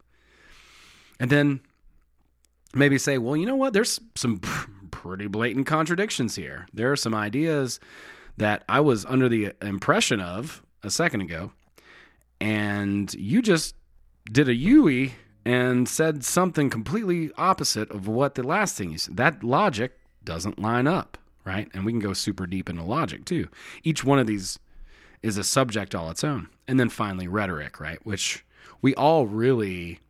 And 1.19 1.29
then 1.29 1.61
maybe 2.73 2.99
say, 2.99 3.19
well, 3.19 3.37
you 3.37 3.45
know 3.45 3.57
what? 3.57 3.73
There's 3.73 4.01
some 4.15 4.39
pretty 4.93 5.27
blatant 5.27 5.67
contradictions 5.67 6.37
here. 6.37 6.69
There 6.73 6.93
are 6.93 6.97
some 6.97 7.17
ideas 7.17 7.81
that 8.37 8.63
I 8.69 8.79
was 8.79 9.05
under 9.07 9.29
the 9.29 9.55
impression 9.61 10.21
of 10.21 10.63
a 10.85 10.91
second 10.91 11.23
ago, 11.23 11.51
and 12.41 13.13
you 13.15 13.43
just 13.43 13.75
did 14.31 14.49
a 14.49 14.55
UE 14.55 15.11
and 15.45 15.89
said 15.89 16.25
something 16.25 16.71
completely 16.71 17.33
opposite 17.37 17.91
of 17.91 18.07
what 18.07 18.37
the 18.37 18.45
last 18.45 18.77
thing 18.77 18.93
you 18.93 18.99
said. 18.99 19.17
That 19.17 19.43
logic 19.43 19.99
doesn't 20.23 20.61
line 20.61 20.87
up, 20.87 21.19
right? 21.45 21.69
And 21.75 21.85
we 21.85 21.91
can 21.91 22.01
go 22.01 22.13
super 22.13 22.47
deep 22.47 22.71
into 22.71 22.85
logic 22.85 23.25
too. 23.25 23.49
Each 23.83 24.05
one 24.05 24.21
of 24.21 24.29
these 24.29 24.61
is 25.23 25.39
a 25.39 25.45
subject 25.45 25.95
all 25.95 26.11
its 26.11 26.25
own. 26.25 26.49
And 26.69 26.79
then 26.79 26.89
finally, 26.89 27.29
rhetoric, 27.29 27.81
right? 27.81 27.99
Which 28.05 28.45
we 28.83 28.95
all 28.95 29.27
really 29.27 30.01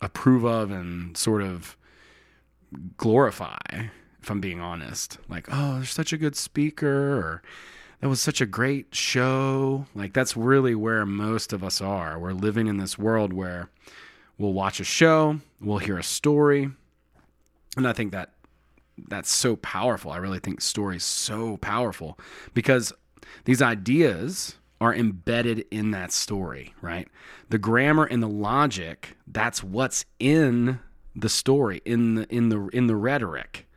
approve 0.00 0.44
of 0.44 0.70
and 0.70 1.16
sort 1.16 1.42
of 1.42 1.76
glorify, 2.96 3.58
if 4.20 4.30
I'm 4.30 4.40
being 4.40 4.60
honest. 4.60 5.18
Like, 5.28 5.48
oh, 5.50 5.76
they're 5.76 5.84
such 5.84 6.12
a 6.12 6.18
good 6.18 6.36
speaker, 6.36 7.18
or 7.18 7.42
that 8.00 8.08
was 8.08 8.20
such 8.20 8.40
a 8.40 8.46
great 8.46 8.94
show. 8.94 9.86
Like, 9.94 10.12
that's 10.12 10.36
really 10.36 10.74
where 10.74 11.06
most 11.06 11.52
of 11.52 11.62
us 11.62 11.80
are. 11.80 12.18
We're 12.18 12.32
living 12.32 12.66
in 12.66 12.78
this 12.78 12.98
world 12.98 13.32
where 13.32 13.68
We'll 14.38 14.54
watch 14.54 14.80
a 14.80 14.84
show, 14.84 15.38
we'll 15.60 15.78
hear 15.78 15.98
a 15.98 16.02
story, 16.02 16.70
And 17.76 17.86
I 17.86 17.92
think 17.92 18.12
that 18.12 18.30
that's 19.08 19.30
so 19.30 19.56
powerful. 19.56 20.10
I 20.10 20.18
really 20.18 20.38
think 20.38 20.60
story's 20.60 21.04
so 21.04 21.56
powerful 21.58 22.18
because 22.52 22.92
these 23.44 23.62
ideas 23.62 24.56
are 24.80 24.94
embedded 24.94 25.64
in 25.70 25.92
that 25.92 26.10
story, 26.10 26.74
right? 26.82 27.06
The 27.50 27.58
grammar 27.58 28.04
and 28.04 28.20
the 28.20 28.28
logic, 28.28 29.16
that's 29.28 29.62
what's 29.62 30.04
in 30.18 30.80
the 31.14 31.28
story, 31.28 31.80
in 31.84 32.16
the 32.16 32.34
in 32.34 32.48
the 32.48 32.66
in 32.72 32.88
the 32.88 32.96
rhetoric. 32.96 33.68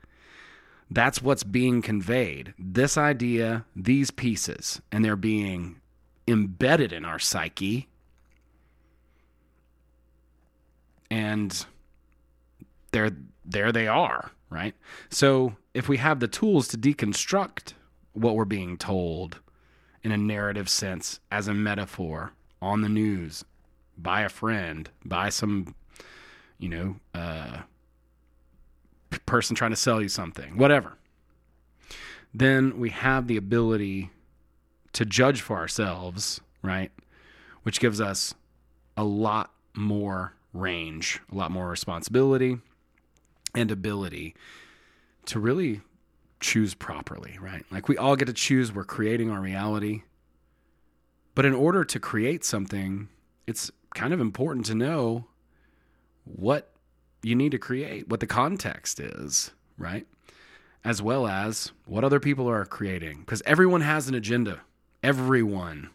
That's 0.89 1.21
what's 1.21 1.43
being 1.43 1.81
conveyed. 1.81 2.53
This 2.57 2.97
idea, 2.97 3.65
these 3.75 4.11
pieces, 4.11 4.81
and 4.91 5.05
they're 5.05 5.15
being 5.15 5.79
embedded 6.27 6.91
in 6.91 7.05
our 7.05 7.19
psyche. 7.19 7.87
And 11.11 11.65
there 12.91 13.11
there 13.43 13.71
they 13.71 13.87
are, 13.87 14.31
right? 14.49 14.73
So 15.09 15.55
if 15.75 15.87
we 15.87 15.97
have 15.97 16.19
the 16.19 16.27
tools 16.27 16.67
to 16.69 16.77
deconstruct 16.77 17.73
what 18.13 18.35
we're 18.35 18.45
being 18.45 18.77
told 18.77 19.39
in 20.05 20.11
a 20.11 20.17
narrative 20.17 20.69
sense 20.69 21.19
as 21.31 21.47
a 21.47 21.53
metaphor 21.53 22.31
on 22.61 22.81
the 22.81 22.89
news 22.89 23.43
by 23.97 24.21
a 24.21 24.29
friend, 24.29 24.91
by 25.03 25.29
some, 25.29 25.73
you 26.59 26.69
know, 26.69 26.95
uh, 27.15 27.57
person 29.25 29.55
trying 29.55 29.71
to 29.71 29.75
sell 29.75 29.99
you 29.99 30.07
something, 30.07 30.57
whatever, 30.57 30.93
then 32.35 32.77
we 32.77 32.91
have 32.91 33.25
the 33.25 33.35
ability 33.35 34.11
to 34.93 35.05
judge 35.05 35.41
for 35.41 35.57
ourselves, 35.57 36.39
right? 36.61 36.91
Which 37.63 37.79
gives 37.79 37.99
us 37.99 38.35
a 38.95 39.03
lot 39.03 39.53
more 39.73 40.33
range, 40.53 41.19
a 41.31 41.35
lot 41.35 41.49
more 41.49 41.67
responsibility 41.67 42.59
and 43.55 43.71
ability 43.71 44.35
to 45.25 45.39
really 45.39 45.81
choose 46.45 46.75
properly, 46.75 47.37
right? 47.41 47.65
Like 47.71 47.87
we 47.89 47.97
all 47.97 48.15
get 48.15 48.25
to 48.25 48.33
choose, 48.33 48.71
we're 48.71 48.83
creating 48.83 49.31
our 49.31 49.41
reality. 49.41 50.03
But 51.33 51.45
in 51.45 51.53
order 51.53 51.83
to 51.83 51.99
create 51.99 52.45
something, 52.45 53.09
it's 53.47 53.71
kind 53.95 54.13
of 54.13 54.21
important 54.21 54.67
to 54.67 54.75
know 54.75 55.25
what 56.23 56.71
you 57.23 57.35
need 57.35 57.51
to 57.51 57.57
create, 57.57 58.07
what 58.07 58.19
the 58.19 58.27
context 58.27 58.99
is, 58.99 59.51
right? 59.77 60.05
As 60.83 61.01
well 61.01 61.25
as 61.25 61.71
what 61.85 62.03
other 62.03 62.19
people 62.19 62.47
are 62.47 62.63
creating. 62.63 63.21
Because 63.21 63.41
everyone 63.45 63.81
has 63.81 64.07
an 64.07 64.13
agenda. 64.13 64.61
Everyone. 65.01 65.89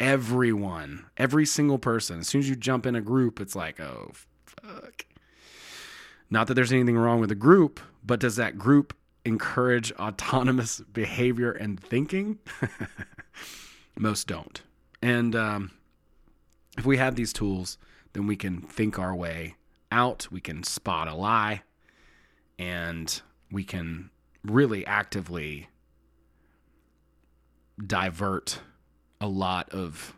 Everyone. 0.00 1.04
Every 1.18 1.44
single 1.44 1.78
person. 1.78 2.20
As 2.20 2.28
soon 2.28 2.40
as 2.40 2.48
you 2.48 2.56
jump 2.56 2.86
in 2.86 2.96
a 2.96 3.02
group, 3.02 3.38
it's 3.38 3.54
like, 3.54 3.78
oh, 3.80 4.12
fuck. 4.46 5.04
Not 6.30 6.46
that 6.46 6.54
there's 6.54 6.72
anything 6.72 6.96
wrong 6.96 7.20
with 7.20 7.30
a 7.30 7.36
group, 7.36 7.80
but 8.02 8.18
does 8.18 8.36
that 8.36 8.56
group 8.56 8.94
encourage 9.24 9.92
autonomous 9.92 10.80
behavior 10.92 11.52
and 11.52 11.78
thinking? 11.78 12.38
Most 13.98 14.26
don't. 14.26 14.62
And 15.02 15.34
um, 15.34 15.70
if 16.78 16.84
we 16.84 16.96
have 16.98 17.16
these 17.16 17.32
tools, 17.32 17.78
then 18.12 18.26
we 18.26 18.36
can 18.36 18.60
think 18.60 18.98
our 18.98 19.14
way 19.14 19.56
out, 19.92 20.28
we 20.30 20.40
can 20.40 20.62
spot 20.62 21.08
a 21.08 21.14
lie, 21.14 21.62
and 22.58 23.20
we 23.50 23.64
can 23.64 24.10
really 24.44 24.86
actively 24.86 25.68
divert 27.84 28.60
a 29.20 29.26
lot 29.26 29.68
of 29.70 30.16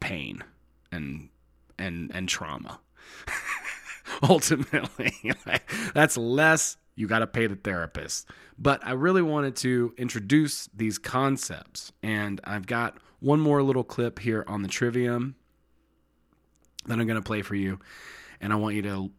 pain 0.00 0.42
and 0.92 1.28
and 1.78 2.10
and 2.14 2.28
trauma 2.28 2.78
ultimately 4.22 5.14
that's 5.94 6.16
less 6.16 6.76
you 6.96 7.06
got 7.06 7.20
to 7.20 7.26
pay 7.26 7.46
the 7.46 7.56
therapist 7.56 8.28
but 8.58 8.84
i 8.84 8.92
really 8.92 9.22
wanted 9.22 9.54
to 9.54 9.94
introduce 9.96 10.68
these 10.74 10.98
concepts 10.98 11.92
and 12.02 12.40
i've 12.44 12.66
got 12.66 12.98
one 13.20 13.40
more 13.40 13.62
little 13.62 13.84
clip 13.84 14.18
here 14.18 14.44
on 14.48 14.62
the 14.62 14.68
trivium 14.68 15.36
that 16.86 16.98
i'm 16.98 17.06
going 17.06 17.20
to 17.20 17.26
play 17.26 17.42
for 17.42 17.54
you 17.54 17.78
and 18.40 18.52
i 18.52 18.56
want 18.56 18.74
you 18.74 18.82
to 18.82 19.10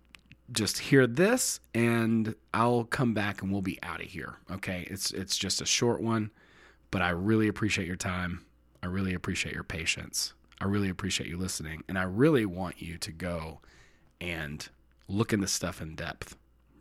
just 0.51 0.79
hear 0.79 1.05
this 1.07 1.59
and 1.73 2.35
I'll 2.53 2.85
come 2.85 3.13
back 3.13 3.41
and 3.41 3.51
we'll 3.51 3.61
be 3.61 3.79
out 3.83 4.01
of 4.01 4.07
here. 4.07 4.37
Okay? 4.51 4.87
It's 4.89 5.11
it's 5.11 5.37
just 5.37 5.61
a 5.61 5.65
short 5.65 6.01
one, 6.01 6.31
but 6.91 7.01
I 7.01 7.09
really 7.09 7.47
appreciate 7.47 7.87
your 7.87 7.97
time. 7.97 8.45
I 8.81 8.87
really 8.87 9.13
appreciate 9.13 9.53
your 9.53 9.63
patience. 9.63 10.33
I 10.59 10.65
really 10.65 10.89
appreciate 10.89 11.29
you 11.29 11.37
listening 11.37 11.83
and 11.87 11.97
I 11.97 12.03
really 12.03 12.45
want 12.45 12.81
you 12.81 12.97
to 12.97 13.11
go 13.11 13.59
and 14.21 14.67
look 15.07 15.33
into 15.33 15.47
stuff 15.47 15.81
in 15.81 15.95
depth. 15.95 16.35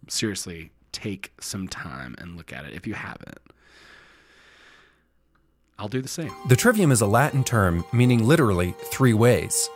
Seriously, 0.09 0.71
take 0.97 1.33
some 1.41 1.69
time 1.69 2.15
and 2.19 2.37
look 2.37 2.53
at 2.53 2.65
it 2.65 2.73
if 2.73 2.87
you 2.87 2.95
haven't. 2.95 3.39
I'll 5.79 5.89
do 5.89 6.01
the 6.01 6.09
same. 6.09 6.33
The 6.49 6.57
trivium 6.57 6.91
is 6.91 7.03
a 7.03 7.07
Latin 7.07 7.45
term 7.45 7.85
meaning 7.93 8.27
literally 8.27 8.75
three 8.91 9.13
ways. 9.13 9.69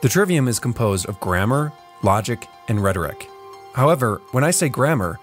The 0.00 0.08
trivium 0.08 0.46
is 0.46 0.60
composed 0.60 1.06
of 1.08 1.18
grammar, 1.18 1.72
logic, 2.02 2.46
and 2.68 2.82
rhetoric. 2.82 3.28
However, 3.74 4.20
when 4.30 4.44
I 4.44 4.52
say 4.52 4.68
grammar, 4.68 5.18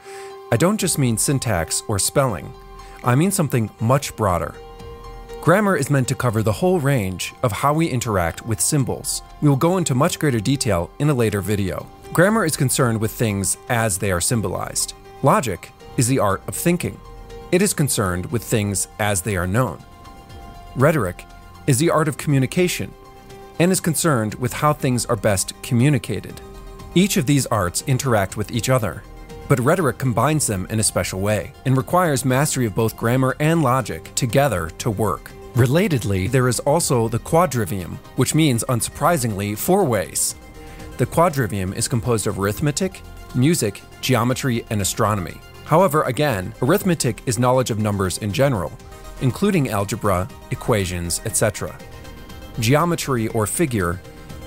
I 0.52 0.58
don't 0.58 0.80
just 0.80 0.98
mean 0.98 1.18
syntax 1.18 1.82
or 1.88 1.98
spelling. 1.98 2.54
I 3.04 3.16
mean 3.16 3.32
something 3.32 3.70
much 3.80 4.16
broader. 4.16 4.54
Grammar 5.42 5.78
is 5.78 5.90
meant 5.90 6.10
to 6.10 6.16
cover 6.16 6.44
the 6.44 6.52
whole 6.52 6.80
range 6.82 7.34
of 7.42 7.54
how 7.54 7.74
we 7.74 7.88
interact 7.88 8.46
with 8.46 8.60
symbols. 8.60 9.22
We 9.42 9.48
will 9.48 9.56
go 9.56 9.78
into 9.78 9.96
much 9.96 10.20
greater 10.20 10.42
detail 10.42 10.92
in 11.00 11.10
a 11.10 11.14
later 11.14 11.40
video. 11.40 11.88
Grammar 12.12 12.44
is 12.44 12.58
concerned 12.58 13.00
with 13.00 13.12
things 13.12 13.58
as 13.70 13.98
they 13.98 14.12
are 14.12 14.20
symbolized. 14.20 14.94
Logic 15.24 15.72
is 15.98 16.08
the 16.08 16.20
art 16.20 16.44
of 16.48 16.56
thinking. 16.56 17.00
It 17.52 17.64
is 17.64 17.74
concerned 17.74 18.28
with 18.28 18.44
things 18.44 18.88
as 19.00 19.22
they 19.22 19.36
are 19.36 19.48
known. 19.48 19.84
Rhetoric 20.76 21.26
is 21.66 21.80
the 21.80 21.90
art 21.90 22.08
of 22.08 22.18
communication 22.18 22.94
and 23.58 23.72
is 23.72 23.80
concerned 23.80 24.36
with 24.36 24.54
how 24.54 24.74
things 24.74 25.08
are 25.08 25.16
best 25.16 25.60
communicated. 25.64 26.40
Each 26.94 27.18
of 27.18 27.26
these 27.26 27.48
arts 27.48 27.84
interact 27.88 28.38
with 28.38 28.52
each 28.52 28.70
other, 28.70 29.02
but 29.48 29.60
rhetoric 29.60 29.98
combines 29.98 30.46
them 30.46 30.68
in 30.70 30.80
a 30.80 30.84
special 30.84 31.20
way 31.20 31.52
and 31.66 31.76
requires 31.76 32.24
mastery 32.24 32.68
of 32.68 32.76
both 32.76 32.96
grammar 32.96 33.36
and 33.40 33.64
logic 33.64 34.14
together 34.14 34.70
to 34.78 34.92
work. 34.92 35.32
Relatedly, 35.56 36.30
there 36.30 36.48
is 36.48 36.60
also 36.60 37.08
the 37.08 37.18
quadrivium, 37.18 37.96
which 38.18 38.36
means, 38.36 38.64
unsurprisingly, 38.70 39.58
four 39.58 39.84
ways. 39.84 40.36
The 40.98 41.08
quadrivium 41.08 41.76
is 41.76 41.88
composed 41.88 42.28
of 42.28 42.38
arithmetic, 42.38 43.02
music, 43.38 43.82
geometry, 44.02 44.66
and 44.70 44.82
astronomy. 44.82 45.40
However, 45.66 46.04
again, 46.04 46.54
arithmetic 46.62 47.22
is 47.26 47.38
knowledge 47.38 47.72
of 47.72 47.80
numbers 47.80 48.18
in 48.20 48.34
general, 48.34 48.72
including 49.22 49.70
algebra, 49.70 50.28
equations, 50.52 51.22
etc. 51.26 51.78
Geometry 52.60 53.28
or 53.30 53.46
figure 53.46 54.00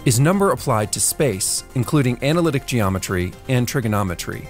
is 0.04 0.18
number 0.18 0.50
applied 0.50 0.92
to 0.92 1.00
space, 1.00 1.64
including 1.74 2.22
analytic 2.24 2.66
geometry 2.66 3.32
and 3.48 3.68
trigonometry. 3.68 4.48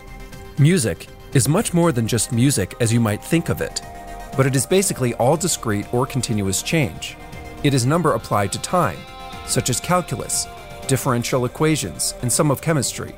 Music 0.58 1.08
is 1.34 1.48
much 1.48 1.74
more 1.74 1.92
than 1.92 2.06
just 2.06 2.32
music 2.32 2.74
as 2.80 2.92
you 2.92 3.00
might 3.00 3.22
think 3.22 3.48
of 3.48 3.60
it, 3.60 3.82
but 4.36 4.46
it 4.46 4.54
is 4.54 4.66
basically 4.66 5.14
all 5.14 5.36
discrete 5.36 5.92
or 5.92 6.06
continuous 6.06 6.62
change. 6.62 7.16
It 7.64 7.74
is 7.74 7.84
number 7.84 8.14
applied 8.14 8.52
to 8.52 8.62
time, 8.62 8.98
such 9.46 9.70
as 9.70 9.80
calculus, 9.80 10.46
differential 10.86 11.44
equations, 11.44 12.14
and 12.22 12.32
some 12.32 12.50
of 12.50 12.62
chemistry. 12.62 13.14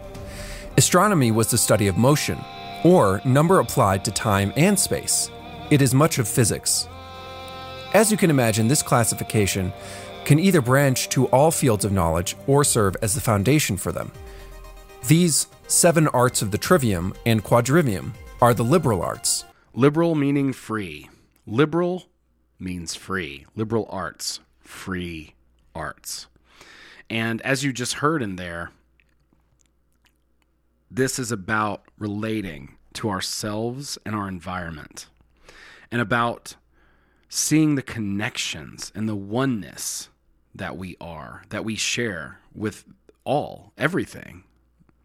Astronomy 0.79 1.31
was 1.31 1.51
the 1.51 1.59
study 1.59 1.87
of 1.87 1.99
motion, 1.99 2.39
or 2.83 3.21
number 3.27 3.61
applied 3.61 4.05
to 4.07 4.11
time 4.11 4.55
and 4.57 4.79
space. 4.79 5.31
It 5.71 5.83
is 5.83 5.93
much 5.93 6.19
of 6.19 6.27
physics. 6.27 6.89
As 7.93 8.11
you 8.11 8.17
can 8.17 8.31
imagine, 8.31 8.69
this 8.69 8.83
classification 8.83 9.71
can 10.25 10.39
either 10.39 10.63
branch 10.63 11.11
to 11.11 11.27
all 11.27 11.51
fields 11.51 11.85
of 11.85 11.93
knowledge 11.93 12.37
or 12.47 12.65
serve 12.65 12.97
as 13.03 13.15
the 13.15 13.21
foundation 13.21 13.77
for 13.77 13.93
them. 13.93 14.11
These 15.09 15.47
seven 15.69 16.09
arts 16.09 16.41
of 16.41 16.53
the 16.53 16.59
trivium 16.59 17.13
and 17.27 17.45
quadrivium 17.45 18.13
are 18.41 18.55
the 18.55 18.65
liberal 18.65 19.03
arts. 19.03 19.45
Liberal 19.75 20.15
meaning 20.15 20.55
free. 20.55 21.11
Liberal 21.47 22.05
means 22.59 22.95
free. 22.95 23.45
Liberal 23.55 23.87
arts, 23.91 24.41
free 24.61 25.35
arts. 25.75 26.29
And 27.11 27.43
as 27.43 27.63
you 27.63 27.75
just 27.75 27.95
heard 27.95 28.23
in 28.23 28.37
there, 28.37 28.71
this 30.95 31.19
is 31.19 31.33
about 31.33 31.85
relating 31.99 32.77
to 32.93 33.09
ourselves 33.09 33.99
and 34.05 34.15
our 34.15 34.29
environment 34.29 35.07
and 35.91 36.01
about 36.01 36.57
seeing 37.29 37.77
the 37.77 37.83
connections 37.83 38.93
and 38.95 39.09
the 39.09 39.17
oneness 39.17 40.11
that 40.55 40.77
we 40.77 40.97
are, 41.01 41.45
that 41.49 41.65
we 41.65 41.77
share 41.77 42.41
with 42.55 42.85
all, 43.25 43.73
everything, 43.79 44.45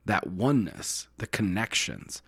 that 0.06 0.28
oneness, 0.28 1.08
the 1.20 1.28
connections, 1.28 2.22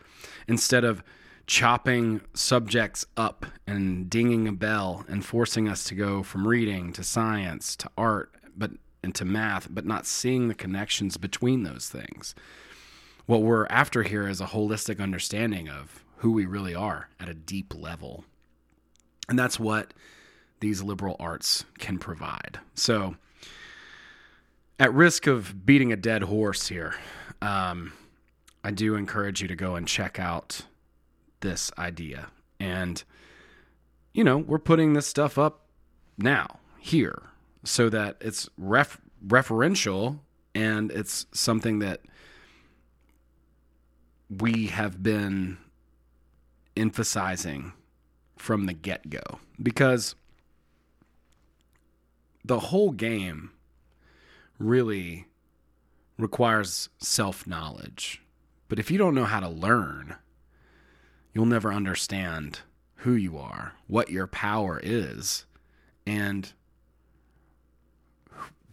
instead 0.47 0.85
of 0.85 1.03
chopping 1.45 2.21
subjects 2.33 3.05
up 3.17 3.45
and 3.67 4.09
dinging 4.09 4.47
a 4.47 4.53
bell 4.53 5.03
and 5.09 5.25
forcing 5.25 5.67
us 5.67 5.83
to 5.83 5.95
go 5.95 6.23
from 6.23 6.47
reading 6.47 6.93
to 6.93 7.03
science 7.03 7.75
to 7.75 7.89
art 7.97 8.31
but 8.55 8.69
into 9.03 9.25
math 9.25 9.67
but 9.71 9.83
not 9.83 10.05
seeing 10.05 10.47
the 10.47 10.53
connections 10.53 11.17
between 11.17 11.63
those 11.63 11.89
things 11.89 12.35
what 13.29 13.43
we're 13.43 13.67
after 13.67 14.01
here 14.01 14.27
is 14.27 14.41
a 14.41 14.47
holistic 14.47 14.99
understanding 14.99 15.69
of 15.69 16.03
who 16.17 16.31
we 16.31 16.47
really 16.47 16.73
are 16.73 17.09
at 17.19 17.29
a 17.29 17.33
deep 17.35 17.75
level. 17.75 18.23
And 19.29 19.37
that's 19.37 19.59
what 19.59 19.93
these 20.61 20.81
liberal 20.81 21.15
arts 21.19 21.63
can 21.77 21.99
provide. 21.99 22.59
So, 22.73 23.17
at 24.79 24.91
risk 24.91 25.27
of 25.27 25.63
beating 25.63 25.93
a 25.93 25.95
dead 25.95 26.23
horse 26.23 26.69
here, 26.69 26.95
um, 27.39 27.93
I 28.63 28.71
do 28.71 28.95
encourage 28.95 29.43
you 29.43 29.47
to 29.47 29.55
go 29.55 29.75
and 29.75 29.87
check 29.87 30.17
out 30.19 30.61
this 31.41 31.71
idea. 31.77 32.31
And, 32.59 33.03
you 34.11 34.23
know, 34.23 34.39
we're 34.39 34.57
putting 34.57 34.93
this 34.93 35.05
stuff 35.05 35.37
up 35.37 35.67
now, 36.17 36.57
here, 36.79 37.21
so 37.63 37.89
that 37.89 38.17
it's 38.21 38.49
ref- 38.57 38.99
referential 39.23 40.17
and 40.55 40.89
it's 40.91 41.27
something 41.31 41.77
that 41.77 42.01
we 44.29 44.67
have 44.67 45.01
been 45.01 45.57
emphasizing 46.77 47.73
from 48.37 48.65
the 48.65 48.73
get 48.73 49.09
go. 49.09 49.39
Because 49.61 50.15
the 52.45 52.59
whole 52.59 52.91
game 52.91 53.51
really 54.57 55.27
requires 56.17 56.89
self 56.99 57.47
knowledge. 57.47 58.21
But 58.67 58.79
if 58.79 58.91
you 58.91 58.97
don't 58.97 59.15
know 59.15 59.25
how 59.25 59.39
to 59.39 59.49
learn, 59.49 60.15
you'll 61.33 61.45
never 61.45 61.73
understand 61.73 62.59
who 62.97 63.13
you 63.13 63.37
are, 63.37 63.73
what 63.87 64.09
your 64.09 64.27
power 64.27 64.79
is, 64.83 65.45
and 66.05 66.51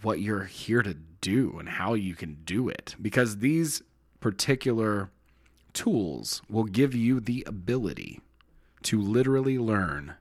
what 0.02 0.20
you're 0.20 0.44
here 0.44 0.82
to 0.82 0.94
do 0.94 1.56
and 1.58 1.68
how 1.68 1.94
you 1.94 2.14
can 2.14 2.38
do 2.44 2.68
it. 2.68 2.94
Because 3.00 3.38
these 3.38 3.82
particular 4.20 5.10
tools 5.76 6.40
will 6.48 6.64
give 6.64 6.94
you 6.94 7.20
the 7.20 7.44
ability 7.46 8.20
to 8.82 8.98
literally 9.00 9.58
learn 9.58 10.14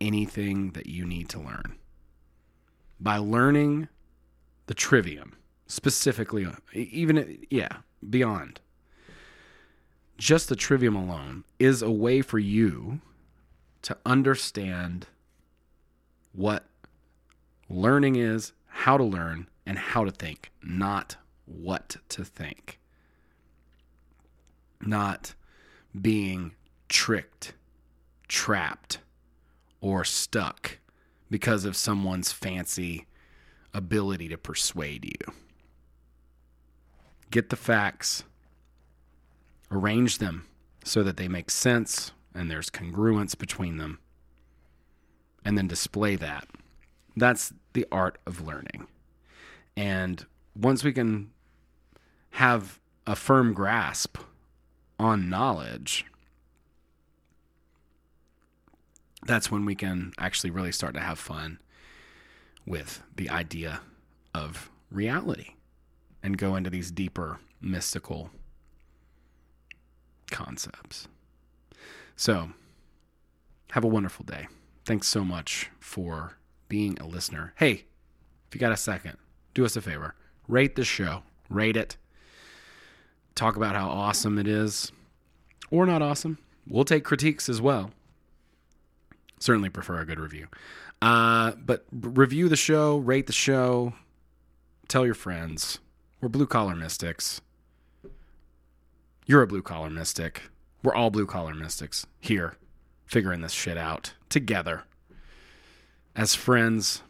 anything 0.00 0.72
that 0.72 0.86
you 0.86 1.06
need 1.06 1.30
to 1.30 1.40
learn. 1.40 1.76
By 3.00 3.16
learning 3.16 3.88
the 4.66 4.74
trivium, 4.74 5.38
specifically, 5.66 6.46
even, 6.74 7.38
yeah, 7.50 7.78
beyond. 8.08 8.60
Just 10.18 10.50
the 10.50 10.56
trivium 10.56 10.94
alone 10.94 11.44
is 11.58 11.80
a 11.80 11.90
way 11.90 12.20
for 12.20 12.38
you 12.38 13.00
to 13.82 13.96
understand 14.04 15.06
what 16.32 16.66
learning 17.70 18.16
is, 18.16 18.52
how 18.66 18.98
to 18.98 19.04
learn, 19.04 19.48
and 19.64 19.78
how 19.78 20.04
to 20.04 20.10
think, 20.10 20.50
not 20.62 21.16
what 21.46 21.96
to 22.10 22.24
think. 22.24 22.78
Not 24.80 25.34
being 25.98 26.52
tricked, 26.88 27.54
trapped, 28.28 28.98
or 29.80 30.04
stuck 30.04 30.78
because 31.30 31.64
of 31.64 31.76
someone's 31.76 32.32
fancy 32.32 33.06
ability 33.74 34.28
to 34.28 34.38
persuade 34.38 35.04
you. 35.04 35.34
Get 37.30 37.50
the 37.50 37.56
facts, 37.56 38.24
arrange 39.70 40.18
them 40.18 40.46
so 40.84 41.02
that 41.02 41.16
they 41.16 41.28
make 41.28 41.50
sense 41.50 42.12
and 42.34 42.50
there's 42.50 42.70
congruence 42.70 43.36
between 43.36 43.78
them, 43.78 43.98
and 45.44 45.56
then 45.56 45.66
display 45.66 46.16
that. 46.16 46.46
That's 47.16 47.52
the 47.72 47.86
art 47.90 48.18
of 48.26 48.46
learning. 48.46 48.86
And 49.76 50.24
once 50.54 50.84
we 50.84 50.92
can 50.92 51.30
have 52.30 52.78
a 53.06 53.16
firm 53.16 53.54
grasp 53.54 54.18
on 54.98 55.28
knowledge, 55.28 56.04
that's 59.26 59.50
when 59.50 59.64
we 59.64 59.74
can 59.74 60.12
actually 60.18 60.50
really 60.50 60.72
start 60.72 60.94
to 60.94 61.00
have 61.00 61.18
fun 61.18 61.58
with 62.66 63.02
the 63.14 63.28
idea 63.30 63.80
of 64.34 64.70
reality 64.90 65.54
and 66.22 66.38
go 66.38 66.56
into 66.56 66.70
these 66.70 66.90
deeper 66.90 67.38
mystical 67.60 68.30
concepts. 70.30 71.08
So, 72.16 72.50
have 73.72 73.84
a 73.84 73.88
wonderful 73.88 74.24
day. 74.24 74.48
Thanks 74.84 75.08
so 75.08 75.24
much 75.24 75.70
for 75.80 76.38
being 76.68 76.98
a 76.98 77.06
listener. 77.06 77.52
Hey, 77.56 77.84
if 78.48 78.54
you 78.54 78.60
got 78.60 78.72
a 78.72 78.76
second, 78.76 79.18
do 79.54 79.64
us 79.64 79.76
a 79.76 79.80
favor 79.80 80.14
rate 80.48 80.76
the 80.76 80.84
show, 80.84 81.22
rate 81.48 81.76
it, 81.76 81.96
talk 83.36 83.56
about 83.56 83.76
how 83.76 83.88
awesome 83.88 84.38
it 84.38 84.48
is, 84.48 84.90
or 85.70 85.86
not 85.86 86.02
awesome. 86.02 86.38
We'll 86.66 86.84
take 86.84 87.04
critiques 87.04 87.48
as 87.48 87.60
well. 87.60 87.90
Certainly 89.38 89.68
prefer 89.68 90.00
a 90.00 90.06
good 90.06 90.18
review. 90.18 90.48
Uh, 91.00 91.52
but 91.52 91.84
review 91.92 92.48
the 92.48 92.56
show, 92.56 92.96
rate 92.96 93.26
the 93.26 93.32
show, 93.32 93.92
tell 94.88 95.04
your 95.04 95.14
friends. 95.14 95.78
We're 96.20 96.30
blue 96.30 96.46
collar 96.46 96.74
mystics. 96.74 97.40
You're 99.26 99.42
a 99.42 99.46
blue 99.46 99.62
collar 99.62 99.90
mystic. 99.90 100.42
We're 100.82 100.94
all 100.94 101.10
blue 101.10 101.26
collar 101.26 101.54
mystics 101.54 102.06
here, 102.20 102.56
figuring 103.04 103.42
this 103.42 103.52
shit 103.52 103.76
out 103.76 104.14
together. 104.28 104.84
As 106.14 106.34
friends, 106.34 107.02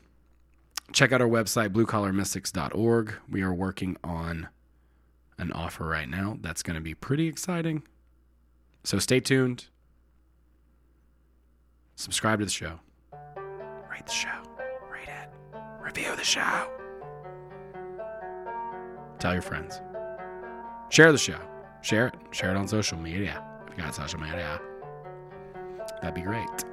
check 0.92 1.12
out 1.12 1.20
our 1.20 1.28
website, 1.28 1.68
bluecollarmystics.org. 1.68 3.14
We 3.30 3.42
are 3.42 3.54
working 3.54 3.96
on 4.02 4.48
an 5.38 5.52
offer 5.52 5.86
right 5.86 6.08
now 6.08 6.38
that's 6.40 6.62
going 6.62 6.76
to 6.76 6.80
be 6.80 6.94
pretty 6.94 7.26
exciting. 7.26 7.82
So 8.84 8.98
stay 8.98 9.20
tuned. 9.20 9.66
Subscribe 11.96 12.38
to 12.40 12.44
the 12.44 12.50
show. 12.50 12.80
Rate 13.90 14.06
the 14.06 14.12
show. 14.12 14.28
Rate 14.90 15.08
it. 15.08 15.28
Review 15.80 16.14
the 16.16 16.24
show. 16.24 16.68
Tell 19.18 19.32
your 19.32 19.42
friends. 19.42 19.80
Share 20.90 21.10
the 21.10 21.18
show. 21.18 21.38
Share 21.82 22.08
it. 22.08 22.14
Share 22.30 22.50
it 22.50 22.56
on 22.56 22.68
social 22.68 22.98
media. 22.98 23.42
If 23.66 23.76
you 23.76 23.82
got 23.82 23.94
social 23.94 24.20
media, 24.20 24.60
that'd 26.00 26.14
be 26.14 26.22
great. 26.22 26.64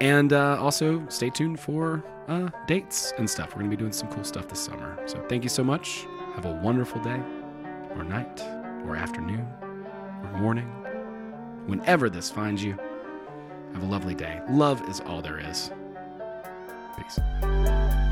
And 0.00 0.32
uh, 0.32 0.56
also 0.58 1.06
stay 1.08 1.30
tuned 1.30 1.60
for 1.60 2.02
uh, 2.28 2.48
dates 2.66 3.12
and 3.18 3.28
stuff. 3.28 3.50
We're 3.50 3.60
going 3.60 3.70
to 3.70 3.76
be 3.76 3.80
doing 3.80 3.92
some 3.92 4.08
cool 4.08 4.24
stuff 4.24 4.48
this 4.48 4.60
summer. 4.60 4.98
So 5.06 5.24
thank 5.28 5.42
you 5.42 5.48
so 5.48 5.62
much. 5.62 6.06
Have 6.34 6.46
a 6.46 6.52
wonderful 6.62 7.00
day, 7.02 7.20
or 7.96 8.04
night, 8.04 8.40
or 8.86 8.96
afternoon, 8.96 9.46
or 9.62 10.40
morning. 10.40 10.68
Whenever 11.66 12.10
this 12.10 12.30
finds 12.30 12.62
you, 12.62 12.76
have 13.72 13.82
a 13.82 13.86
lovely 13.86 14.14
day. 14.14 14.40
Love 14.48 14.82
is 14.88 15.00
all 15.00 15.22
there 15.22 15.38
is. 15.38 15.70
Peace. 16.96 18.09